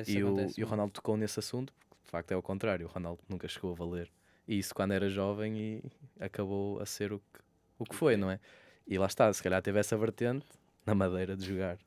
[0.08, 0.68] E o, e o.
[0.68, 3.76] Ronaldo tocou nesse assunto, porque de facto é o contrário, o Ronaldo nunca chegou a
[3.76, 4.12] valer.
[4.48, 5.84] E isso quando era jovem e
[6.20, 7.40] acabou a ser o que,
[7.80, 8.40] o que foi, não é?
[8.88, 10.46] E lá está, se calhar teve essa vertente
[10.86, 11.78] na madeira de jogar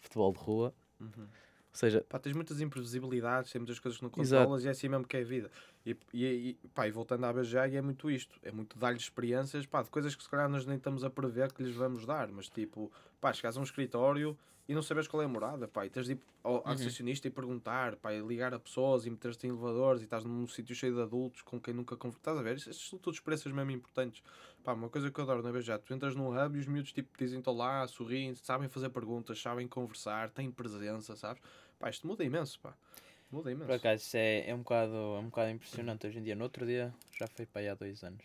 [0.00, 0.74] futebol de rua.
[1.00, 1.26] Uhum.
[1.72, 4.42] Ou seja, Pá, tens muitas imprevisibilidades, tem muitas coisas que não Exato.
[4.42, 5.50] controlas e é assim mesmo que é a vida.
[5.86, 9.66] E, e, e, pá, e voltando à BJ, é muito isto: é muito dar-lhes experiências
[9.66, 12.28] pá, de coisas que se calhar nós nem estamos a prever que lhes vamos dar,
[12.28, 14.36] mas tipo, pá, chegares a um escritório
[14.70, 17.26] e não sabes qual é a morada, pá, e tens de ir ao ao recepcionista
[17.26, 20.76] e perguntar, pá, e ligar a pessoas e meter-te em elevadores e estás num sítio
[20.76, 22.20] cheio de adultos com quem nunca conversas.
[22.20, 22.54] Estás a ver?
[22.54, 24.22] Estas são tudo experiências mesmo importantes.
[24.62, 26.92] Pá, uma coisa que eu adoro na BJ, tu entras num hub e os miúdos
[26.92, 31.42] tipo, dizem-te olá, sorriem, sabem fazer perguntas, sabem conversar, têm presença, sabes?
[31.76, 32.72] Pá, isto muda imenso, pá.
[33.28, 33.66] Muda imenso.
[33.66, 36.36] Por acaso isso é, é, um bocado, é um bocado impressionante hoje em dia.
[36.36, 38.24] No outro dia, já foi para aí há dois anos,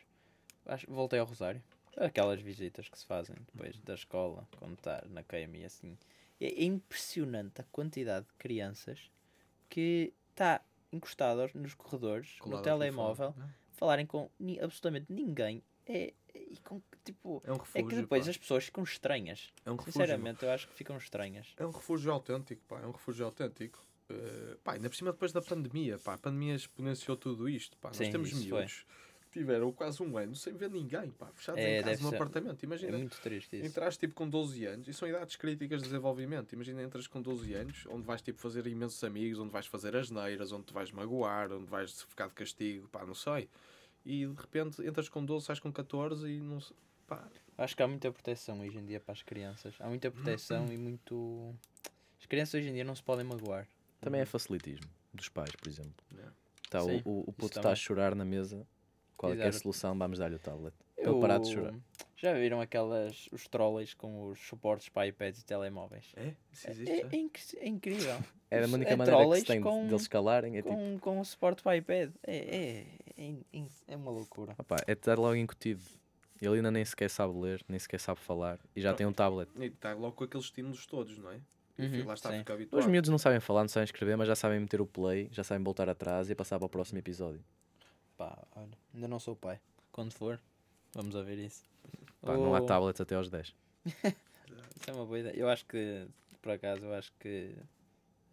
[0.87, 1.61] voltei ao Rosário.
[1.97, 5.97] Aquelas visitas que se fazem depois da escola, quando está na queima e assim.
[6.39, 9.09] É, é impressionante a quantidade de crianças
[9.69, 15.63] que está encostadas nos corredores, Colado no telemóvel, telefone, falarem com ni- absolutamente ninguém.
[15.85, 17.87] É, é- e com, tipo, É um é refúgio.
[17.89, 18.29] que depois pá.
[18.31, 19.53] as pessoas ficam estranhas.
[19.65, 19.93] É um refúgio.
[19.93, 21.53] Sinceramente, eu acho que ficam estranhas.
[21.57, 22.81] É um refúgio autêntico, pá.
[22.81, 23.85] É um refúgio autêntico.
[24.09, 26.13] Uh, pá, ainda por cima depois da pandemia, pá.
[26.13, 27.89] A pandemia exponenciou tudo isto, pá.
[27.89, 28.65] Nós Sim, temos isso foi.
[29.39, 31.27] Tiveram quase um ano sem ver ninguém, pá.
[31.33, 32.63] Fechados É, em casa ser- apartamento.
[32.63, 33.65] É Imagina, muito triste isso.
[33.67, 36.53] Entraste tipo com 12 anos e são idades críticas de desenvolvimento.
[36.53, 40.09] Imagina entras com 12 anos, onde vais tipo fazer imensos amigos, onde vais fazer as
[40.09, 43.49] neiras, onde te vais magoar, onde vais ficar de castigo, pá, não sei.
[44.05, 46.75] E de repente entras com 12, sais com 14 e não sei.
[47.07, 49.75] Pá, Acho que há muita proteção hoje em dia para as crianças.
[49.79, 51.55] Há muita proteção e muito.
[52.19, 53.67] As crianças hoje em dia não se podem magoar.
[54.01, 55.93] também é facilitismo dos pais, por exemplo.
[56.11, 56.33] Yeah.
[56.69, 58.67] Tá, o, Sim, o, o puto está a chorar na mesa,
[59.17, 59.63] qual é, é a Exato.
[59.63, 59.97] solução?
[59.97, 60.73] Vamos dar-lhe o tablet.
[60.95, 61.73] Para ele parar de chorar.
[62.17, 63.27] Já viram aquelas.
[63.31, 66.11] os trolleys com os suportes para iPads e telemóveis?
[66.15, 66.33] é?
[66.51, 66.91] Isso É, existe?
[66.91, 68.17] é, é é incrível.
[68.51, 70.55] É a Os- única é maneira que se tem de- com- deles escalarem.
[70.57, 72.11] É tipo, com, com o suporte para iPad.
[72.23, 72.85] É, é,
[73.17, 74.55] é, é, é uma loucura.
[74.57, 75.81] opá, é estar logo incutido.
[76.39, 78.97] Ele ainda nem sequer sabe ler, nem sequer sabe falar e já Não.
[78.97, 79.49] tem um tablet.
[79.59, 81.41] E está logo com aqueles estímulos todos, não é?
[81.79, 82.37] Uhum, E lá está, sim.
[82.37, 82.89] fica Os habituado.
[82.89, 85.63] miúdos não sabem falar, não sabem escrever, mas já sabem meter o play, já sabem
[85.63, 87.43] voltar atrás e passar para o próximo episódio.
[88.17, 89.59] Pá, olha, ainda não sou pai.
[89.91, 90.39] Quando for,
[90.93, 91.63] vamos a ver isso.
[92.21, 93.55] Pá, Não há tablets até aos 10.
[94.75, 95.35] Isso é uma boa ideia.
[95.35, 96.07] Eu acho que,
[96.41, 97.55] por acaso, eu acho que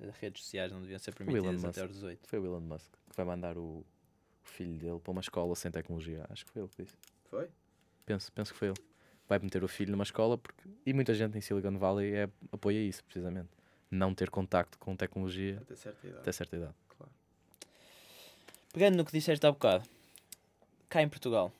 [0.00, 2.26] as redes sociais não deviam ser permitidas até aos 18.
[2.26, 3.86] Foi o Elon Musk que vai mandar o, o
[4.42, 6.26] filho dele para uma escola sem tecnologia.
[6.30, 6.96] Acho que foi ele que disse.
[7.26, 7.48] Foi?
[8.04, 8.78] Penso, penso que foi ele.
[9.28, 10.68] Vai meter o filho numa escola porque.
[10.84, 13.50] E muita gente em Silicon Valley é, apoia isso, precisamente.
[13.90, 16.20] Não ter contacto com tecnologia Até certa idade.
[16.20, 16.74] até certa idade.
[18.72, 19.84] Pegando no que disseste há bocado,
[20.88, 21.52] cá em Portugal,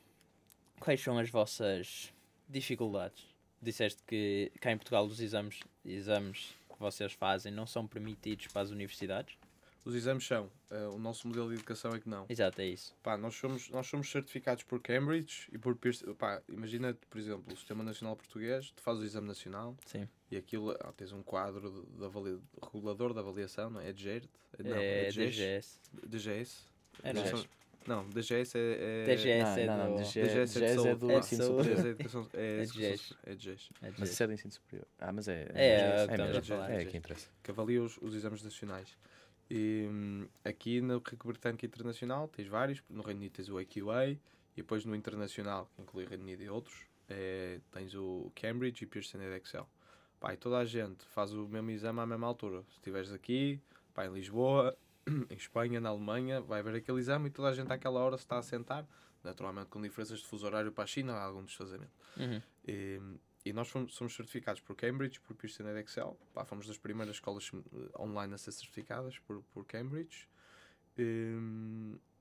[0.81, 2.13] quais são as vossas
[2.49, 3.25] dificuldades?
[3.61, 8.63] Disseste que cá em Portugal os exames, exames que vocês fazem não são permitidos para
[8.63, 9.37] as universidades?
[9.85, 10.49] Os exames são.
[10.71, 12.25] eh, o nosso modelo de educação é que não.
[12.29, 12.95] Exato, é isso.
[13.03, 16.15] Pá, nós somos, nós somos certificados por Cambridge e por Pearson.
[16.15, 20.09] Pá, imagina, por exemplo, o Sistema Nacional Português, tu fazes o exame nacional Sim.
[20.31, 22.39] e aquilo, ah, tens um quadro de, de avalia-
[22.73, 23.89] regulador de avaliação, não é?
[23.89, 24.25] É DGERT?
[24.61, 25.37] Não, é DGES.
[25.37, 25.81] DGS.
[26.07, 26.73] DGS?
[27.03, 27.31] É, Não, não é?
[27.31, 27.45] são-
[27.87, 29.03] Não, DGS é.
[29.03, 29.99] é DGS é não, não, do...
[29.99, 31.83] DGS DGS é de DGS é do É de ensino superior.
[31.83, 33.15] DGS é DGS.
[33.25, 33.71] é DGS.
[33.99, 34.87] Mas isso é do ensino superior.
[35.01, 35.49] Ah, mas é.
[35.55, 36.07] É, é
[36.77, 36.83] é.
[36.83, 37.29] É, que interessa.
[37.43, 38.97] que avalia os, os exames nacionais.
[39.51, 44.11] E hum, aqui no Rico Britânico Internacional tens vários, no Reino Unido tens o AQA
[44.11, 44.19] e
[44.57, 49.21] depois no Internacional, que inclui Reino Unido e outros, é, tens o Cambridge e Pearson
[49.21, 49.69] Edexcel.
[50.21, 52.63] Pá, e toda a gente faz o mesmo exame à mesma altura.
[52.69, 53.61] Se estiveres aqui,
[53.93, 54.77] pá, em Lisboa,
[55.31, 58.25] em Espanha, na Alemanha, vai haver aquele exame e toda a gente àquela hora se
[58.25, 58.87] está a sentar,
[59.23, 61.93] naturalmente com diferenças de fuso horário para a China, há algum desfazamento.
[62.17, 62.43] Uhum.
[62.67, 63.01] E,
[63.45, 66.17] e nós fomos, somos certificados por Cambridge, por Pearson Edexcel.
[66.33, 70.29] Pá, fomos das primeiras escolas eh, online a ser certificadas por, por Cambridge.
[70.97, 71.37] E,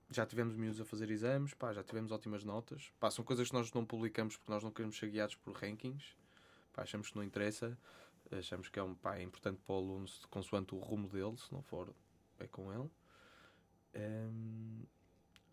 [0.10, 2.92] já tivemos miúdos a fazer exames, pá, já tivemos ótimas notas.
[3.00, 6.18] Pá, são coisas que nós não publicamos porque nós não queremos ser guiados por rankings.
[6.74, 7.78] Pá, achamos que não interessa.
[8.32, 11.52] Achamos que é um pá, é importante para o aluno consoante o rumo dele, se
[11.52, 11.94] não for,
[12.42, 12.90] é com ele.
[13.96, 14.84] Hum,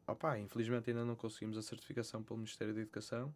[0.06, 3.34] opá, infelizmente ainda não conseguimos a certificação pelo Ministério da Educação.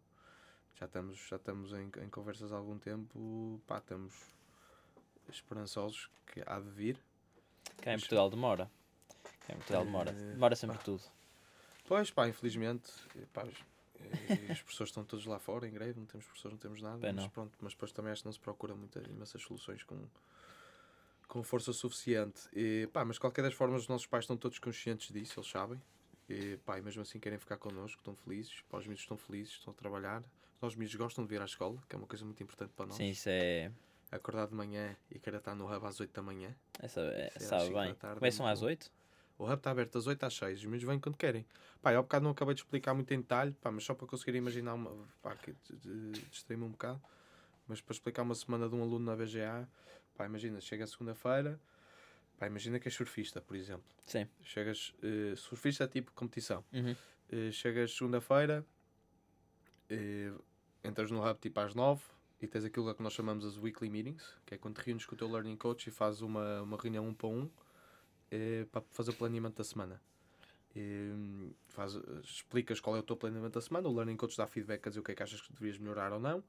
[0.75, 3.61] Já estamos, já estamos em, em conversas há algum tempo.
[3.67, 4.13] Pá, estamos
[5.29, 6.99] esperançosos que há de vir.
[7.81, 8.69] Cá em Portugal demora.
[9.47, 10.11] Cá em Portugal demora.
[10.11, 10.83] Eh, Demora sempre pá.
[10.83, 11.03] tudo.
[11.87, 13.55] Pois, pá, infelizmente, eh, pá, os,
[13.99, 16.97] eh, os professores estão todos lá fora em greve, não temos professores, não temos nada,
[16.97, 17.29] Bem, mas não.
[17.29, 19.97] pronto, mas depois também acho que não se procura muitas, imensas soluções com,
[21.33, 22.47] com força suficiente.
[22.53, 25.49] E, pá, mas de qualquer das formas, os nossos pais estão todos conscientes disso, eles
[25.49, 25.81] sabem.
[26.29, 29.53] E, pá, e mesmo assim querem ficar connosco, estão felizes, pá, os miúdos estão felizes,
[29.53, 30.19] estão a trabalhar.
[30.19, 32.85] Os nossos miúdos gostam de vir à escola, que é uma coisa muito importante para
[32.85, 32.97] nós.
[32.97, 33.71] Sim, isso é.
[34.11, 36.55] Acordar de manhã e querer estar no hub às 8 da manhã.
[36.79, 37.95] Essa, é, é às sabe bem.
[37.95, 38.67] tarde, Começam às bom.
[38.67, 38.91] 8?
[39.39, 41.47] O hub está aberto das 8 às 6, os meus vêm quando querem.
[41.81, 44.05] Pá, eu há bocado não acabei de explicar muito em detalhe, pá, mas só para
[44.05, 45.55] conseguir imaginar, uma, pá, que
[46.29, 47.01] distraí-me um bocado,
[47.67, 49.67] mas para explicar uma semana de um aluno na BGA,
[50.15, 51.59] pá, imagina, chega segunda-feira,
[52.37, 53.85] pá, imagina que és surfista, por exemplo.
[54.05, 54.27] Sim.
[54.41, 56.63] Chegas, eh, surfista é tipo competição.
[56.73, 56.95] Uhum.
[57.29, 58.65] Eh, chegas segunda-feira,
[59.89, 60.31] eh,
[60.83, 62.01] entras no hub tipo às 9
[62.41, 65.15] e tens aquilo que nós chamamos as weekly meetings, que é quando te reúnes com
[65.15, 67.49] o teu learning coach e fazes uma, uma reunião um para um
[68.71, 70.01] para fazer o planeamento da semana.
[70.75, 74.87] Eh, faz, explicas qual é o teu planeamento da semana, o learning coach dá feedback
[74.87, 76.43] a dizer o que é que achas que devias melhorar ou não.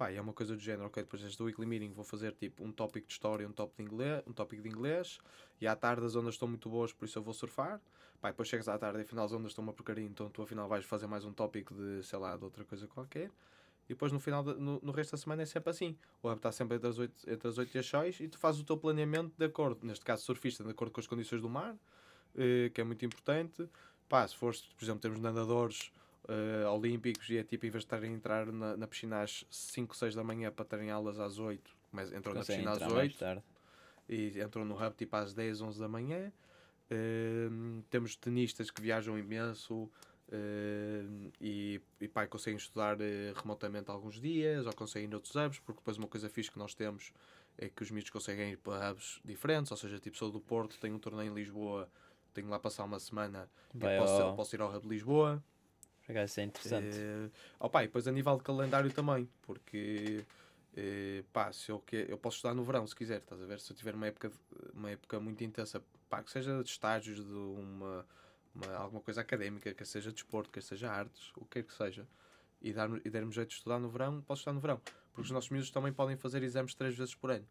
[0.00, 2.72] Pá, é uma coisa do género, ok, depois deste weekly meeting vou fazer tipo um
[2.72, 5.18] tópico de história, um tópico de inglês, um tópico de inglês,
[5.60, 7.78] e à tarde as ondas estão muito boas, por isso eu vou surfar.
[8.18, 10.66] Pá, depois chegas à tarde e afinal as ondas estão uma porcaria, então tu afinal
[10.66, 13.30] vais fazer mais um tópico de, sei lá, de outra coisa qualquer.
[13.84, 15.94] E depois no final, da- no, no resto da semana é sempre assim.
[16.22, 18.38] O hub está sempre entre as, 8, entre as 8 e as 6 e tu
[18.38, 21.48] fazes o teu planeamento de acordo, neste caso surfista, de acordo com as condições do
[21.50, 21.76] mar,
[22.36, 23.68] eh, que é muito importante.
[24.08, 25.92] Pá, se fores, por exemplo, temos nadadores
[26.28, 29.44] eh, olímpicos e é tipo, em vez de estarem a entrar na, na piscina às
[29.50, 32.90] 5, 6 da manhã para terem aulas às 8, mas entram na piscina às entrar
[32.90, 33.42] mais 8 tarde.
[34.08, 36.32] e entram no hub tipo às 10, 11 da manhã.
[36.90, 39.88] Ehm, temos tenistas que viajam imenso
[40.32, 45.58] ehm, e, e pá, conseguem estudar eh, remotamente alguns dias ou conseguem ir noutros hubs,
[45.60, 47.12] porque depois uma coisa fixe que nós temos
[47.56, 50.78] é que os miúdos conseguem ir para hubs diferentes, ou seja, tipo sou do Porto,
[50.80, 51.88] tenho um torneio em Lisboa,
[52.34, 55.42] tenho lá passar uma semana, Vai posso, posso ir ao hub de Lisboa.
[56.18, 56.96] Isso é interessante.
[56.96, 60.24] Eh, opa, e depois a nível de calendário também, porque
[60.76, 63.60] eh, pá, se eu, que, eu posso estudar no verão se quiser, estás a ver?
[63.60, 64.36] Se eu tiver uma época, de-
[64.74, 68.06] uma época muito intensa, pá, que seja de estágios de uma,
[68.54, 72.06] uma- alguma coisa académica, que seja desporto, que seja artes, o que quer que seja,
[72.60, 74.80] e, dar, e der-me jeito de estudar no verão, posso estudar no verão.
[75.12, 77.46] Porque os nossos miúdos também podem fazer exames três vezes por ano.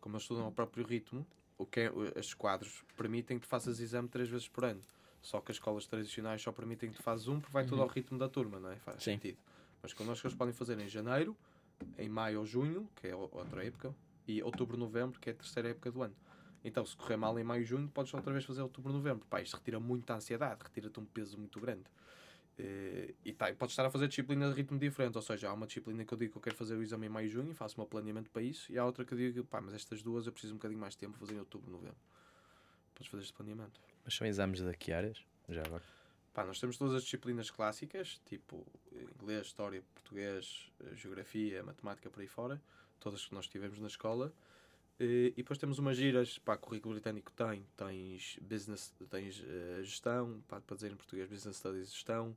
[0.00, 1.92] Como eles estudam ao próprio ritmo, o que é,
[2.36, 4.80] quadros permitem que tu faças exame três vezes por ano.
[5.20, 7.82] Só que as escolas tradicionais só permitem que tu fazes um porque vai tudo Uhum.
[7.82, 8.76] ao ritmo da turma, não é?
[8.76, 9.14] Faz Sim.
[9.14, 9.38] sentido.
[9.82, 11.36] Mas connosco eles podem fazer em janeiro,
[11.98, 13.94] em maio ou junho, que é outra época,
[14.26, 16.14] e outubro, novembro, que é a terceira época do ano.
[16.64, 19.26] Então, se correr mal em maio e junho, podes outra vez fazer outubro, novembro.
[19.28, 21.84] Pá, isto retira muita ansiedade, retira-te um peso muito grande.
[22.58, 25.66] Eh, e tá, podes estar a fazer disciplinas de ritmo diferente, ou seja, há uma
[25.66, 27.54] disciplina que eu digo que eu quero fazer o exame em maio e junho e
[27.54, 30.26] faço meu planeamento para isso, e há outra que eu digo, pá, mas estas duas
[30.26, 31.96] eu preciso um bocadinho mais de tempo fazer em outubro, novembro.
[32.94, 33.87] Podes fazer este planeamento.
[34.08, 35.22] Mas são exames de que áreas?
[35.50, 35.82] Já agora.
[36.32, 38.66] Pá, nós temos todas as disciplinas clássicas, tipo
[39.20, 42.58] inglês, história, português, eh, geografia, matemática, por aí fora,
[42.98, 44.32] todas que nós tivemos na escola.
[44.98, 50.42] Eh, E depois temos umas giras, pá, currículo britânico tem, tens business, tens eh, gestão,
[50.48, 52.34] pá, para dizer em português, business studies gestão,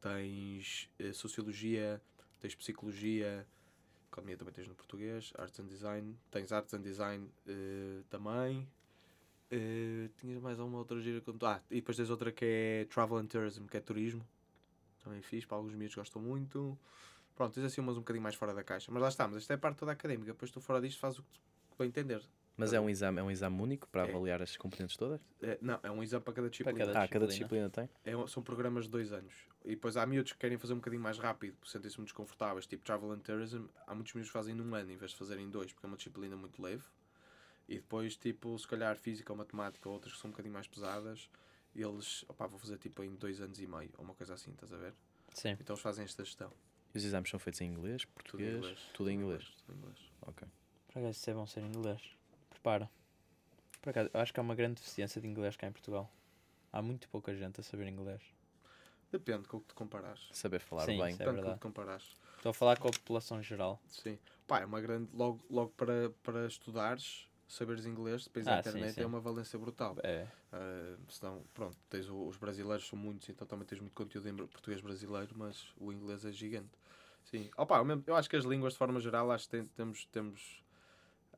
[0.00, 2.00] tens sociologia,
[2.40, 3.46] tens psicologia,
[4.10, 8.66] economia também tens no português, arts and design, tens arts and design eh, também,
[9.52, 13.18] eh, tinhas mais alguma outra gira que Ah, e depois tens outra que é Travel
[13.18, 14.26] and Tourism, que é turismo.
[15.04, 16.78] Também fiz, para alguns miúdos gostam muito.
[17.34, 18.90] Pronto, tens assim umas um bocadinho mais fora da caixa.
[18.90, 20.32] Mas lá está, mas esta é a parte toda académica.
[20.32, 21.28] Depois tu fora disto fazes o que
[21.70, 22.22] tu bem entender.
[22.56, 24.08] Mas é um exame, é um exame único para É.
[24.10, 25.20] avaliar as componentes todas?
[25.42, 26.78] É, não, é um exame para cada disciplina.
[26.78, 27.68] cada- Ah, cada disciplina.
[27.68, 27.88] disciplina tem?
[28.04, 29.34] É são programas de dois anos.
[29.64, 32.66] E depois há miúdos que querem fazer um bocadinho mais rápido, porque sentem-se muito desconfortáveis.
[32.66, 35.46] Tipo Travel and Tourism, há muitos miúdos que fazem num ano em vez de fazerem
[35.46, 36.84] em dois, porque é uma disciplina muito leve.
[37.68, 40.66] E depois, tipo, se calhar física ou matemática, ou outras que são um bocadinho mais
[40.66, 41.28] pesadas,
[41.74, 44.72] eles, opá, vou fazer tipo em dois anos e meio, ou uma coisa assim, estás
[44.72, 44.94] a ver?
[45.32, 45.50] Sim.
[45.52, 46.52] Então eles fazem esta gestão.
[46.94, 48.78] E os exames são feitos em inglês, Tudo em português, inglês.
[48.92, 49.44] tudo em inglês.
[49.64, 49.98] Tudo em inglês.
[50.22, 50.48] Ok.
[50.88, 52.02] Por acaso isso é bom ser em inglês.
[52.50, 52.90] Prepara.
[53.80, 56.12] Por acaso, eu acho que há uma grande deficiência de inglês cá em Portugal.
[56.70, 58.20] Há muito pouca gente a saber inglês.
[59.10, 60.28] Depende com o que te comparares.
[60.32, 61.14] Saber falar Sim, bem.
[61.14, 62.16] é Depende com o que te comparares.
[62.36, 63.80] Estou a falar com a população geral.
[63.86, 64.18] Sim.
[64.46, 65.08] Pá, é uma grande.
[65.14, 69.02] Logo, logo para, para estudares, saberes inglês, depois a Ah, sim, internet sim.
[69.02, 69.96] é uma valência brutal.
[70.02, 70.26] É.
[70.52, 74.36] Uh, senão, pronto, tens o- os brasileiros são muitos, então também tens muito conteúdo em
[74.36, 76.70] português brasileiro, mas o inglês é gigante.
[77.24, 77.50] Sim.
[77.56, 80.62] Opa, eu, acho que as línguas, de forma geral, acho que tem- temos, temos.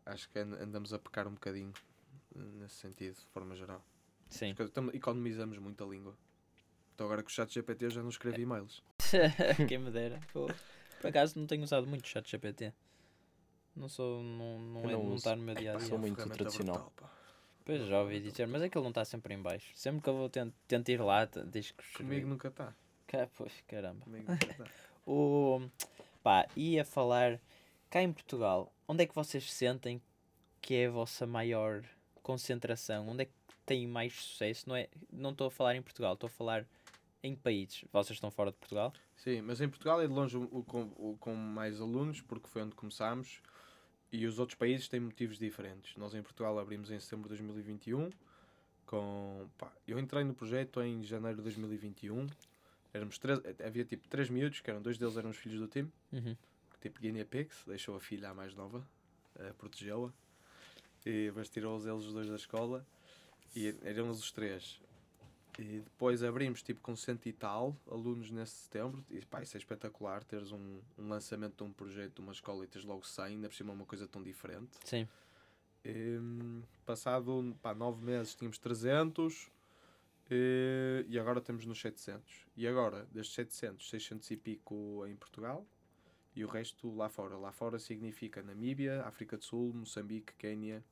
[0.07, 1.73] acho que and- andamos a pecar um bocadinho
[2.37, 3.83] eh, nesse sentido, de forma geral.
[4.29, 4.55] Sim.
[4.93, 6.15] Economizamos muito a língua.
[6.95, 8.83] Então agora com o chat GPT eu já não escrevo e-mails.
[9.69, 10.21] Quem me dera.
[10.33, 10.47] Pô,
[11.01, 12.73] por acaso não tenho usado muito o chat GPT.
[13.77, 14.23] Não sou.
[14.23, 15.89] Não, não, Eu é, não está no meu dia a Pá, dia.
[15.89, 16.79] sou é muito tradicional.
[16.79, 17.11] brutal.
[17.65, 19.71] Pois já ouvi dizer, mas aquilo não está sempre em baixo.
[19.75, 22.75] Sempre que eu vou tent- tento ir lá, diz que Comigo nunca está.
[23.07, 24.01] Cá, pois, caramba.
[24.05, 24.65] Comigo nunca está.
[25.07, 25.61] O,
[26.23, 27.39] pá, ia falar
[27.91, 30.01] cá em Portugal, onde é que vocês sentem
[30.63, 31.83] que é a vossa maior
[32.23, 33.09] concentração?
[33.09, 33.33] Onde é que
[33.67, 34.67] tem mais sucesso?
[34.67, 36.67] Não é, não estou a falar em Portugal, estou a falar
[37.23, 37.85] em países.
[37.93, 38.95] Vocês estão fora de Portugal?
[39.17, 42.49] Sim, mas em Portugal é de longe o, o com, o com mais alunos, porque
[42.49, 43.43] foi onde começámos,
[44.17, 45.97] e os outros países têm motivos diferentes.
[45.97, 48.11] Nós em Portugal abrimos em setembro de 2021,
[48.87, 52.27] com, pá, eu entrei no projeto em janeiro de 2021,
[52.93, 55.91] éramos três, havia tipo três miúdos, que eram dois deles eram os filhos do time,
[56.13, 56.37] Uhum.
[56.81, 58.87] tipo Guinea Pigs, deixou a filha a mais nova,
[59.37, 60.13] eh, protegeu-a,
[61.05, 62.87] e mas tirou-os eles os dois da escola,
[63.57, 64.81] e eram os três.
[65.59, 69.59] E depois abrimos tipo com cento e tal alunos nesse setembro, e pá, isso é
[69.59, 73.25] espetacular, teres um, um lançamento de um projeto de uma escola e teres logo 100,
[73.25, 74.71] ainda por cima uma coisa tão diferente.
[74.85, 75.09] Sim.
[75.87, 79.51] Hum, passado pá, nove meses tínhamos 300
[80.31, 82.47] eh, e agora estamos nos 700.
[82.57, 85.67] E agora, destes 700, 600 e pico em Portugal
[86.35, 87.37] e o resto lá fora.
[87.37, 90.83] Lá fora significa Namíbia, África do Sul, Moçambique, Quénia,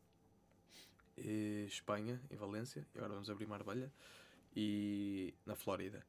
[1.16, 2.86] eh, Espanha, em Valência.
[2.94, 3.90] E agora vamos abrir Marbella.
[4.54, 6.04] E na Flórida.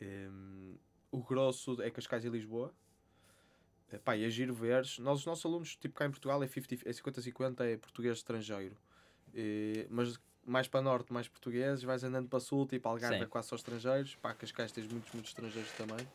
[0.00, 0.76] Hum,
[1.10, 2.72] o grosso é Cascais e Lisboa.
[3.92, 4.98] Eh, Pá, e é giro veres.
[4.98, 8.76] Nós, os nossos alunos, tipo cá em Portugal, é 50 é 50-50, é português estrangeiro.
[9.34, 13.24] Eh, mas mais para norte, mais portugueses, vais andando para sul, tipo Algarve Sim.
[13.24, 14.14] é quase só estrangeiros.
[14.16, 16.06] Pá, Cascais tens muitos, muitos estrangeiros também.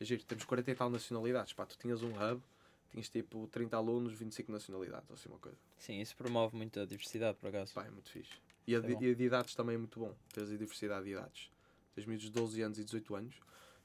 [0.00, 1.52] É giro, temos 40 e tal nacionalidades.
[1.52, 2.42] Pá, tu tinhas um hub,
[2.90, 5.58] tinhas tipo 30 alunos, 25 nacionalidades, ou assim uma coisa.
[5.78, 7.74] Sim, isso promove muito a diversidade, por acaso.
[7.74, 8.32] Pá, é muito fixe.
[8.66, 9.02] E a, É de, bom.
[9.02, 10.14] e a de idades também é muito bom.
[10.32, 11.50] Tens a diversidade de idades.
[11.94, 13.40] Tens miúdos de 12 anos e 18 anos.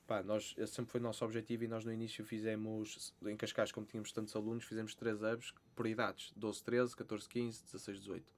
[0.08, 3.72] Pá, nós, esse sempre foi o nosso objetivo e nós no início fizemos, em Cascais,
[3.72, 6.34] como tínhamos tantos alunos, fizemos 3 hubs por idades.
[6.36, 8.34] 12, 13, 14, 15, 16, 18.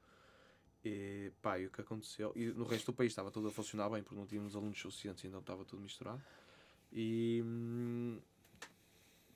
[0.84, 2.34] E pá, e o que aconteceu?
[2.36, 5.24] E no resto do país estava tudo a funcionar bem, porque não tínhamos alunos suficientes,
[5.24, 6.22] então estava tudo misturado.
[6.92, 8.20] E hum,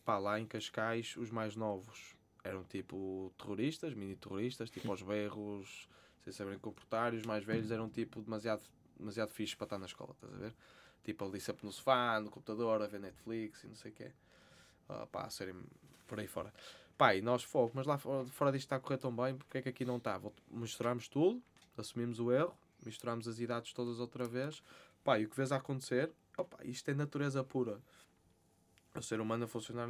[0.03, 5.87] pá, lá em Cascais, os mais novos eram tipo terroristas, mini terroristas, tipo aos berros,
[6.25, 8.63] sem saberem comportar, e os mais velhos eram tipo demasiado,
[8.97, 10.55] demasiado fixos para estar na escola, estás a ver?
[11.03, 14.11] Tipo ali sempre no sofá, no computador, a ver Netflix e não sei o quê.
[14.89, 15.55] Ah, pá, a serem
[16.07, 16.51] por aí fora.
[16.97, 19.59] Pá, e nós fogo, mas lá fora, fora disto está a correr tão bem, porque
[19.59, 20.19] é que aqui não está?
[20.49, 21.43] Misturámos tudo,
[21.77, 24.63] assumimos o erro, misturámos as idades todas outra vez.
[25.03, 27.79] Pá, e o que vês a acontecer, opa, isto é natureza pura.
[28.95, 29.87] O ser humano a funcionar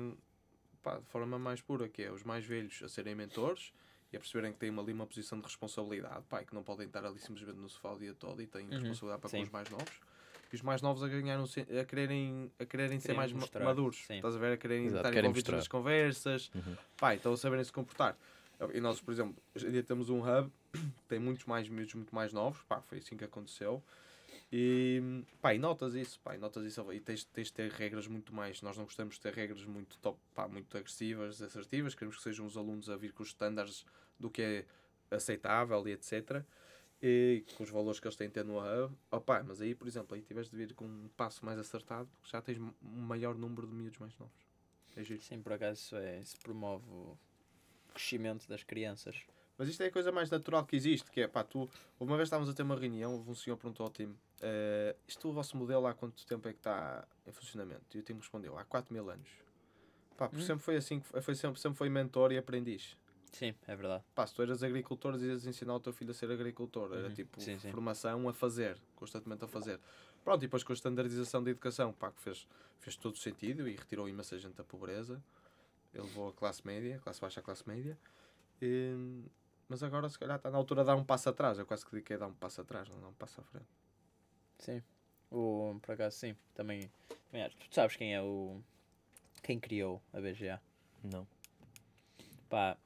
[0.83, 3.71] pá, de forma mais pura, que é os mais velhos a serem mentores
[4.15, 7.03] e a perceberem que têm ali uma posição de responsabilidade, pá, que não podem estar
[7.05, 9.43] ali simplesmente no sofá o dia todo e têm Uhum, responsabilidade para com sim.
[9.43, 9.99] os mais novos.
[10.53, 13.65] E os mais novos a, ganhar um, a quererem, a quererem ser mais ma- mostrar,
[13.65, 13.97] maduros.
[14.07, 14.15] sim.
[14.15, 14.53] Estás a ver?
[14.53, 15.57] A quererem Exato, estar querem envolvidos mostrar.
[15.57, 16.51] nas conversas.
[16.55, 16.75] Uhum.
[16.97, 18.17] Pá, então a saberem se comportar.
[18.73, 20.49] E nós, por exemplo, hoje em dia temos um hub,
[21.09, 23.83] tem muitos mais miúdos muito mais novos, pá, foi assim que aconteceu.
[24.51, 28.07] E, pá, e notas isso, pá, e notas isso, e tens, tens de ter regras
[28.07, 32.15] muito mais, nós não gostamos de ter regras muito top, pá, muito agressivas, assertivas, queremos
[32.17, 33.85] que sejam os alunos a vir com os estándares
[34.19, 34.65] do que é
[35.15, 36.43] aceitável e etc.
[37.01, 38.95] E com os valores que eles têm de ter no hub.
[39.11, 42.41] Opa, mas aí, por exemplo, aí tiveste de vir com um passo mais acertado, já
[42.41, 44.33] tens um maior número de miúdos mais novos.
[44.95, 45.21] É giro.
[45.21, 47.17] Sim, por acaso isso, é, isso promove o
[47.93, 49.17] crescimento das crianças.
[49.57, 52.27] Mas isto é a coisa mais natural que existe, que é, pá, tu, uma vez
[52.27, 55.55] estávamos a ter uma reunião, houve um senhor perguntou ao time, eh, isto o vosso
[55.55, 57.83] modelo há quanto tempo é que está em funcionamento?
[57.95, 59.29] E o time respondeu, há 4 mil anos.
[60.17, 60.47] Pá, porque Hum.
[60.47, 62.97] sempre foi assim, que foi, foi sempre, sempre foi mentor e aprendiz.
[63.35, 64.01] Sim, é verdade.
[64.15, 66.93] Pá, se tu eras agricultor, ias ensinar o teu filho a ser agricultor.
[66.93, 67.69] Era Uhum, tipo sim, sim.
[67.69, 69.77] formação a fazer, constantemente a fazer.
[70.23, 72.47] Pronto, e depois com a standardização da educação, pá, que fez,
[72.79, 75.21] fez todo o sentido e retirou imensa gente da pobreza.
[75.93, 77.97] Ele levou a classe média, classe baixa à classe média.
[78.61, 79.23] E-
[79.67, 81.59] mas agora, se calhar, está na altura de dar um passo atrás.
[81.59, 83.43] Eu quase que digo que é dar um passo atrás, não dar um passo à
[83.43, 83.67] frente.
[84.59, 84.81] Sim.
[85.29, 86.35] O, por acaso, sim.
[86.53, 86.89] Também,
[87.29, 87.57] também acho.
[87.57, 88.61] Tu sabes quem é o.
[89.43, 90.61] Quem criou a BGA?
[91.03, 91.27] Não.
[92.49, 92.77] Pá,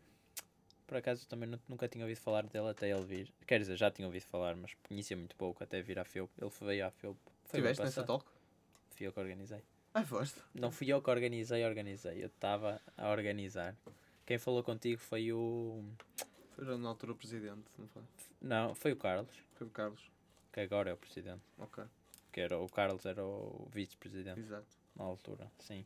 [0.89, 3.31] por acaso também nu- nunca tinha ouvido falar dele até ele vir.
[3.47, 6.29] Quer dizer, já tinha ouvido falar, mas conhecia muito pouco até vir à FEUP.
[6.41, 7.15] Ele veio à FEUP.
[7.45, 8.25] Foi o ano Tiveste nessa talk?
[8.89, 9.61] Fui eu que organizei.
[9.93, 10.39] Ah, foste?
[10.53, 12.23] Não fui eu que organizei, organizei.
[12.23, 13.75] Eu estava a organizar.
[14.25, 15.83] Quem falou contigo foi o.
[16.55, 18.01] Foi na altura o presidente, não foi?
[18.41, 20.01] Não, foi o Carlos, Foi o Carlos.
[20.51, 21.41] que agora é o presidente.
[21.57, 21.83] Ok,
[22.31, 24.39] Que era, o Carlos era o vice-presidente.
[24.39, 24.67] exato.
[24.95, 25.85] na altura, sim.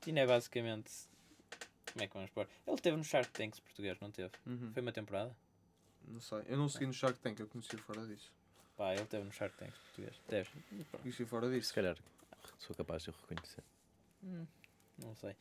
[0.00, 0.90] Tina é basicamente
[1.94, 2.48] Como é que vamos pôr?
[2.66, 4.32] Ele teve no Shark Tanks português, não teve?
[4.44, 4.72] Uhum.
[4.72, 5.34] Foi uma temporada?
[6.06, 6.42] Não sei.
[6.48, 8.32] Eu não segui no Shark Tank, eu conheci fora disso.
[8.76, 10.20] Pá, ele teve no Shark Tanks português.
[10.28, 10.50] Teve.
[11.00, 11.72] Conheci fora Se disso.
[11.72, 11.96] calhar
[12.58, 13.62] sou capaz de o reconhecer.
[14.24, 14.44] Hum,
[14.98, 15.36] não sei.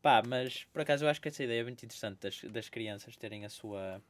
[0.00, 3.14] Pá, mas por acaso eu acho que essa ideia é muito interessante das, das crianças
[3.16, 4.02] terem a sua,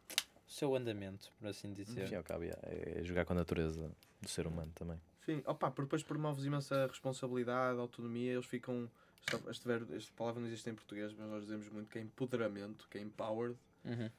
[0.46, 2.06] o seu andamento, por assim dizer.
[2.06, 2.54] fim e ao cabo, é,
[3.00, 3.90] é jogar com a natureza
[4.22, 5.00] do ser humano também.
[5.24, 8.88] Sim, opa, porque depois promoves imensa responsabilidade, autonomia, eles ficam.
[9.26, 12.02] Esta, este, verbo, esta palavra não existe em português, mas nós dizemos muito que é
[12.02, 13.56] empoderamento, que é empowered.
[13.84, 14.10] Uhum.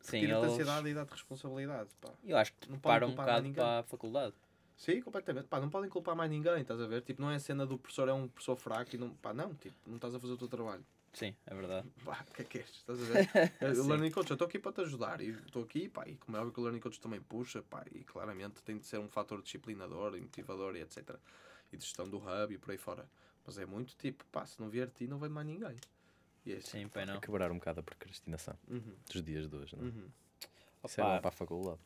[0.00, 1.88] Sim, Tira-te eles, ansiedade e dá-te responsabilidade.
[2.00, 2.10] Pá.
[2.24, 3.54] eu acho que Não param um bocado ninguém.
[3.54, 4.34] para a faculdade.
[4.76, 5.46] Sim, completamente.
[5.46, 7.00] Pá, não podem culpar mais ninguém, estás a ver?
[7.02, 9.14] Tipo, não é a cena do professor é um professor fraco e não.
[9.14, 10.84] Pá, não, tipo, não estás a fazer o teu trabalho.
[11.14, 11.88] Sim, é verdade.
[12.04, 12.68] Pá, o que é que és?
[12.68, 13.30] Estás a ver?
[13.80, 13.86] o.
[13.86, 16.40] Learning Coach, eu estou aqui para te ajudar e estou aqui, pá, e como é
[16.40, 19.40] óbvio que o Learning Coach também puxa, pá, e claramente tem de ser um fator
[19.40, 21.16] disciplinador e motivador e etc.
[21.72, 23.08] E de gestão do hub e por aí fora.
[23.46, 25.76] Mas é muito tipo, pá, se não vier ti, não vem mais ninguém.
[26.46, 26.82] E é assim.
[26.82, 27.20] Sim, pai não.
[27.20, 29.76] Quebrar um bocado a procrastinação Uhum, dos dias de hoje.
[29.76, 29.84] Não?
[29.84, 29.86] é?
[29.90, 30.08] uhum.
[30.84, 31.78] Isso é bom para a faculdade.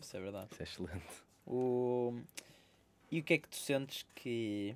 [0.00, 0.48] isso é verdade.
[0.52, 1.22] Isso é excelente.
[1.46, 2.20] O...
[3.10, 4.74] E o que é que tu sentes que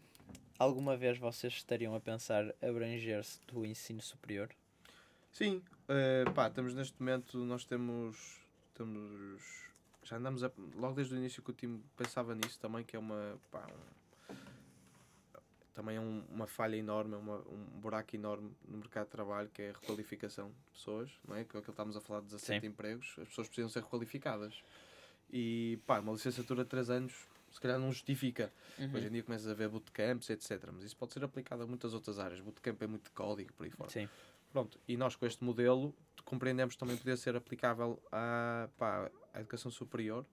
[0.58, 4.50] alguma vez vocês estariam a pensar abranger-se do ensino superior?
[5.32, 8.38] Sim, eh, pá, estamos neste momento, nós temos,
[8.74, 9.42] temos
[10.04, 12.98] já andamos a, logo desde o início que o time pensava nisso também, que é
[12.98, 13.97] uma, pá, um-
[15.78, 19.48] também é um- uma falha enorme, é uma, um buraco enorme no mercado de trabalho,
[19.48, 21.44] que é a requalificação de pessoas, não é?
[21.44, 22.66] Que é o que estamos a falar de 17 Sim.
[22.66, 24.60] empregos, as pessoas precisam ser requalificadas.
[25.30, 27.12] E, pá, uma licenciatura de 3 anos,
[27.52, 28.52] se calhar não justifica.
[28.76, 28.92] Uhum.
[28.92, 30.68] Hoje em dia começas a ver bootcamps, etc.
[30.72, 32.40] Mas isso pode ser aplicado a muitas outras áreas.
[32.40, 33.88] Bootcamp é muito de código, por aí fora.
[33.90, 34.08] Sim,
[34.50, 39.70] Pronto, e nós com este modelo compreendemos também poder ser aplicável à, pá, à educação
[39.70, 40.26] superior.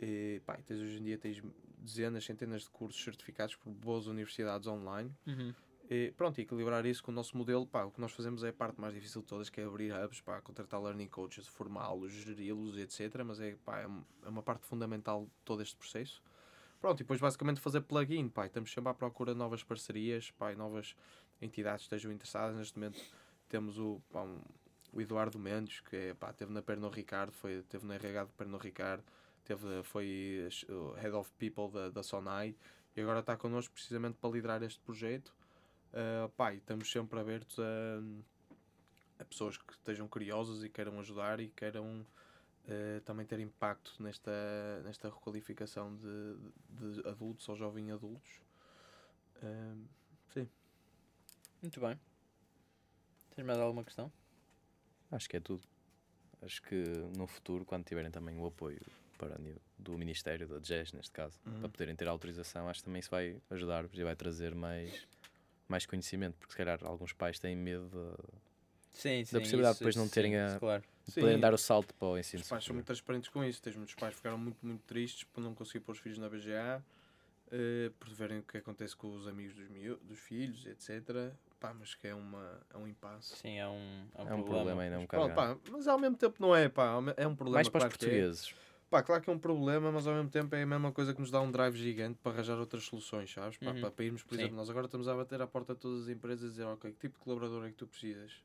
[0.00, 1.42] E, pá, tens, hoje em dia tens
[1.78, 5.14] dezenas, centenas de cursos certificados por boas universidades online.
[5.26, 5.54] Uhum.
[5.90, 8.50] E, pronto, e equilibrar isso com o nosso modelo, pá, o que nós fazemos é
[8.50, 12.12] a parte mais difícil de todas, que é abrir hubs, pá, contratar learning coaches, formá-los,
[12.12, 13.22] geri-los, etc.
[13.24, 13.88] Mas é, pá, é
[14.24, 16.22] é uma parte fundamental de todo este processo.
[16.80, 20.54] Pronto, e depois basicamente fazer plugin, pá, estamos sempre à procura de novas parcerias, pá,
[20.54, 20.94] novas
[21.42, 22.56] entidades que estejam interessadas.
[22.56, 23.00] Neste momento
[23.48, 24.40] temos o, pá, um-
[24.92, 28.32] o Eduardo Mendes, que é, pá, teve na Pernod Ricard, foi, teve na RH de
[28.34, 29.02] Pernod Ricard,
[29.44, 32.54] teve, foi o Head of People da, da Sonai,
[32.96, 35.34] e agora está connosco precisamente para liderar este projeto.
[35.92, 41.40] Uh, pá, e estamos sempre abertos a, a pessoas que estejam curiosas e queiram ajudar
[41.40, 42.06] e queiram
[42.64, 44.30] uh, também ter impacto nesta,
[44.84, 46.36] nesta requalificação de,
[46.68, 48.40] de adultos ou jovens adultos.
[49.42, 49.84] Uh,
[50.32, 50.48] sim.
[51.60, 51.98] Muito bem.
[53.34, 54.12] Tens mais alguma questão?
[55.10, 55.66] Acho que é tudo.
[56.42, 56.84] Acho que
[57.16, 58.80] no futuro, quando tiverem também o apoio
[59.20, 61.60] para nível do Ministério, da GES neste caso, Uhum.
[61.60, 65.06] para poderem ter autorização, acho que também isso vai ajudar-vos e vai trazer mais,
[65.68, 68.22] mais conhecimento, porque se calhar alguns pais têm medo de,
[68.92, 69.34] Sim, sim.
[69.34, 70.82] da possibilidade de isso- depois não terem sim, a- Claro.
[71.04, 72.74] de Sim, poderem dar o salto para o ensino Os pais são superior.
[72.76, 73.60] muito transparentes com isso.
[73.62, 76.28] Tens muitos pais que ficaram muito, muito tristes por não conseguir pôr os filhos na
[76.28, 76.82] BGA,
[77.52, 79.68] eh, por verem o que acontece com os amigos dos,
[80.02, 81.32] dos filhos, etc.
[81.58, 83.36] Pá, mas que é, uma, é um impasse.
[83.36, 85.34] Sim, é um, é um, É um problema ainda um bocado.
[85.34, 87.56] pá, mas ao mesmo tempo não é, pá, é um problema.
[87.56, 88.08] Mais para os que é.
[88.90, 91.20] Pá, claro que é um problema, mas ao mesmo tempo é a mesma coisa que
[91.20, 93.56] nos dá um drive gigante para arranjar outras soluções, sabes?
[93.56, 93.88] Pá, Uhum.
[93.88, 94.40] para, irmos, por Sim.
[94.40, 96.90] exemplo, nós agora estamos a bater à porta de todas as empresas e dizer, ok,
[96.92, 98.42] que tipo de colaborador é que tu precisas?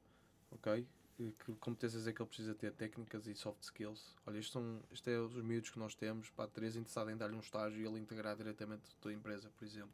[0.52, 0.86] Ok?
[1.18, 2.72] Que competências é que ele precisa ter?
[2.74, 4.16] Técnicas e soft skills.
[4.28, 7.36] Olha, isto são, isto é os miúdos que nós temos, pá, terias interessado em dar-lhe
[7.36, 9.94] um estágio e ele integrar diretamente a tua empresa, por exemplo.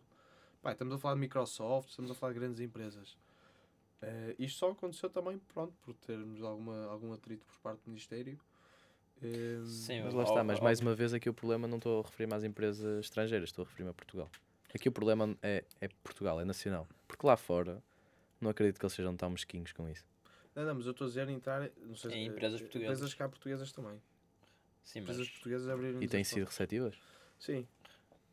[0.62, 3.18] Pá, estamos a falar de Microsoft, estamos a falar de grandes empresas.
[4.02, 8.38] Eh, isto só aconteceu também, pronto, por termos alguma, algum atrito por parte do Ministério.
[9.66, 12.34] Sim, Mas lá está, mas mais uma vez aqui o problema não estou a referir-me
[12.36, 14.30] às empresas estrangeiras, estou a referir-me a Portugal.
[14.74, 16.88] Aqui o problema é, é Portugal, é nacional.
[17.08, 17.84] Porque lá fora
[18.40, 20.06] não acredito que eles sejam tão mesquinhos com isso.
[20.56, 22.94] Não, não, mas eu estou a dizer entrar não sei, Em empresas portuguesas.
[22.98, 24.02] Empresas cá portuguesas também.
[24.84, 26.96] Sim, mas Empresas portuguesas abrirem E têm sido receptivas?
[27.40, 27.68] Sim,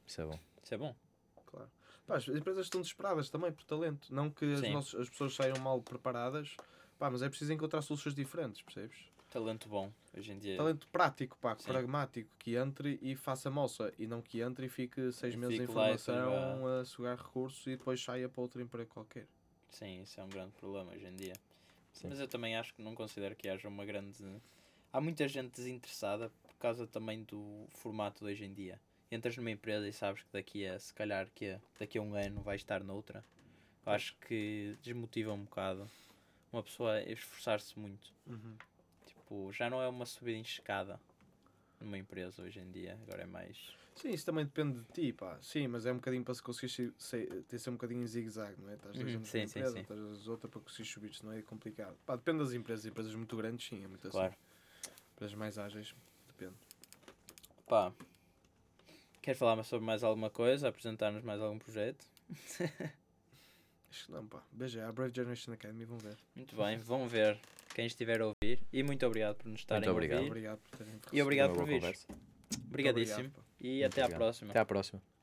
[0.06, 0.38] Isso é bom.
[0.62, 0.96] isso é bom.
[1.46, 1.70] claro.
[2.06, 4.12] Pá, as empresas estão desesperadas também por talento.
[4.12, 6.56] Não que as, nossas- as pessoas saiam mal preparadas,
[6.98, 8.96] pá, mas é preciso encontrar soluções diferentes, percebes?
[9.30, 10.56] Talento bom, hoje em dia.
[10.56, 11.64] Talento prático, pá, Sim.
[11.70, 13.92] pragmático, que entre e faça moça.
[13.98, 17.76] E não que entre e fique seis E meses em formação a sugar recursos e
[17.76, 19.26] depois saia para outro emprego qualquer.
[19.70, 21.34] Sim, isso é um grande problema hoje em dia.
[21.92, 22.08] Sim.
[22.08, 24.24] Mas eu também acho que não considero que haja uma grande.
[24.90, 28.80] Há muita gente desinteressada por causa também do formato de hoje em dia.
[29.10, 32.14] Entras numa empresa e sabes que daqui a, se calhar, que a- daqui a um
[32.14, 33.22] ano vais estar noutra.
[33.84, 35.88] Eu acho que desmotiva um bocado
[36.50, 38.10] uma pessoa a esforçar-se muito.
[39.28, 40.98] Tipo, já não é uma subida em escada
[41.78, 43.76] numa empresa hoje em dia, agora é mais.
[43.94, 45.36] Sim, isso também depende de ti, pá.
[45.42, 46.94] Sim, mas é um bocadinho para se conseguir
[47.46, 48.74] ter ser um bocadinho em zigue-zague, não é?
[48.74, 49.80] Estás Uhum, sim, sim, empresa, sim.
[49.80, 51.94] estás dois outra para conseguir subir, senão é complicado.
[52.06, 52.86] Pá, depende das empresas.
[52.86, 54.16] Empresas muito grandes, sim, é muito assim.
[54.16, 54.34] Claro.
[55.12, 55.94] Empresas mais ágeis,
[56.28, 56.56] depende.
[57.68, 57.92] Pá.
[59.20, 60.68] Queres falar sobre mais alguma coisa?
[60.68, 62.06] Apresentar-nos mais algum projeto?
[63.90, 64.42] Acho que não, pá.
[64.52, 66.16] Beijo, a Brave Generation Academy, vão ver.
[66.34, 67.38] Muito bem, vão ver
[67.78, 68.58] quem estiver a ouvir.
[68.72, 70.18] E muito obrigado por nos estarem obrigado.
[70.18, 70.30] a ouvir.
[70.30, 71.80] Obrigado por terem E obrigado por vir.
[71.80, 72.06] Muito
[72.66, 73.18] Obrigadíssimo.
[73.20, 73.44] obrigado.
[73.60, 74.18] E Muito até à obrigado.
[74.18, 74.50] próxima.
[74.50, 75.17] Até à próxima.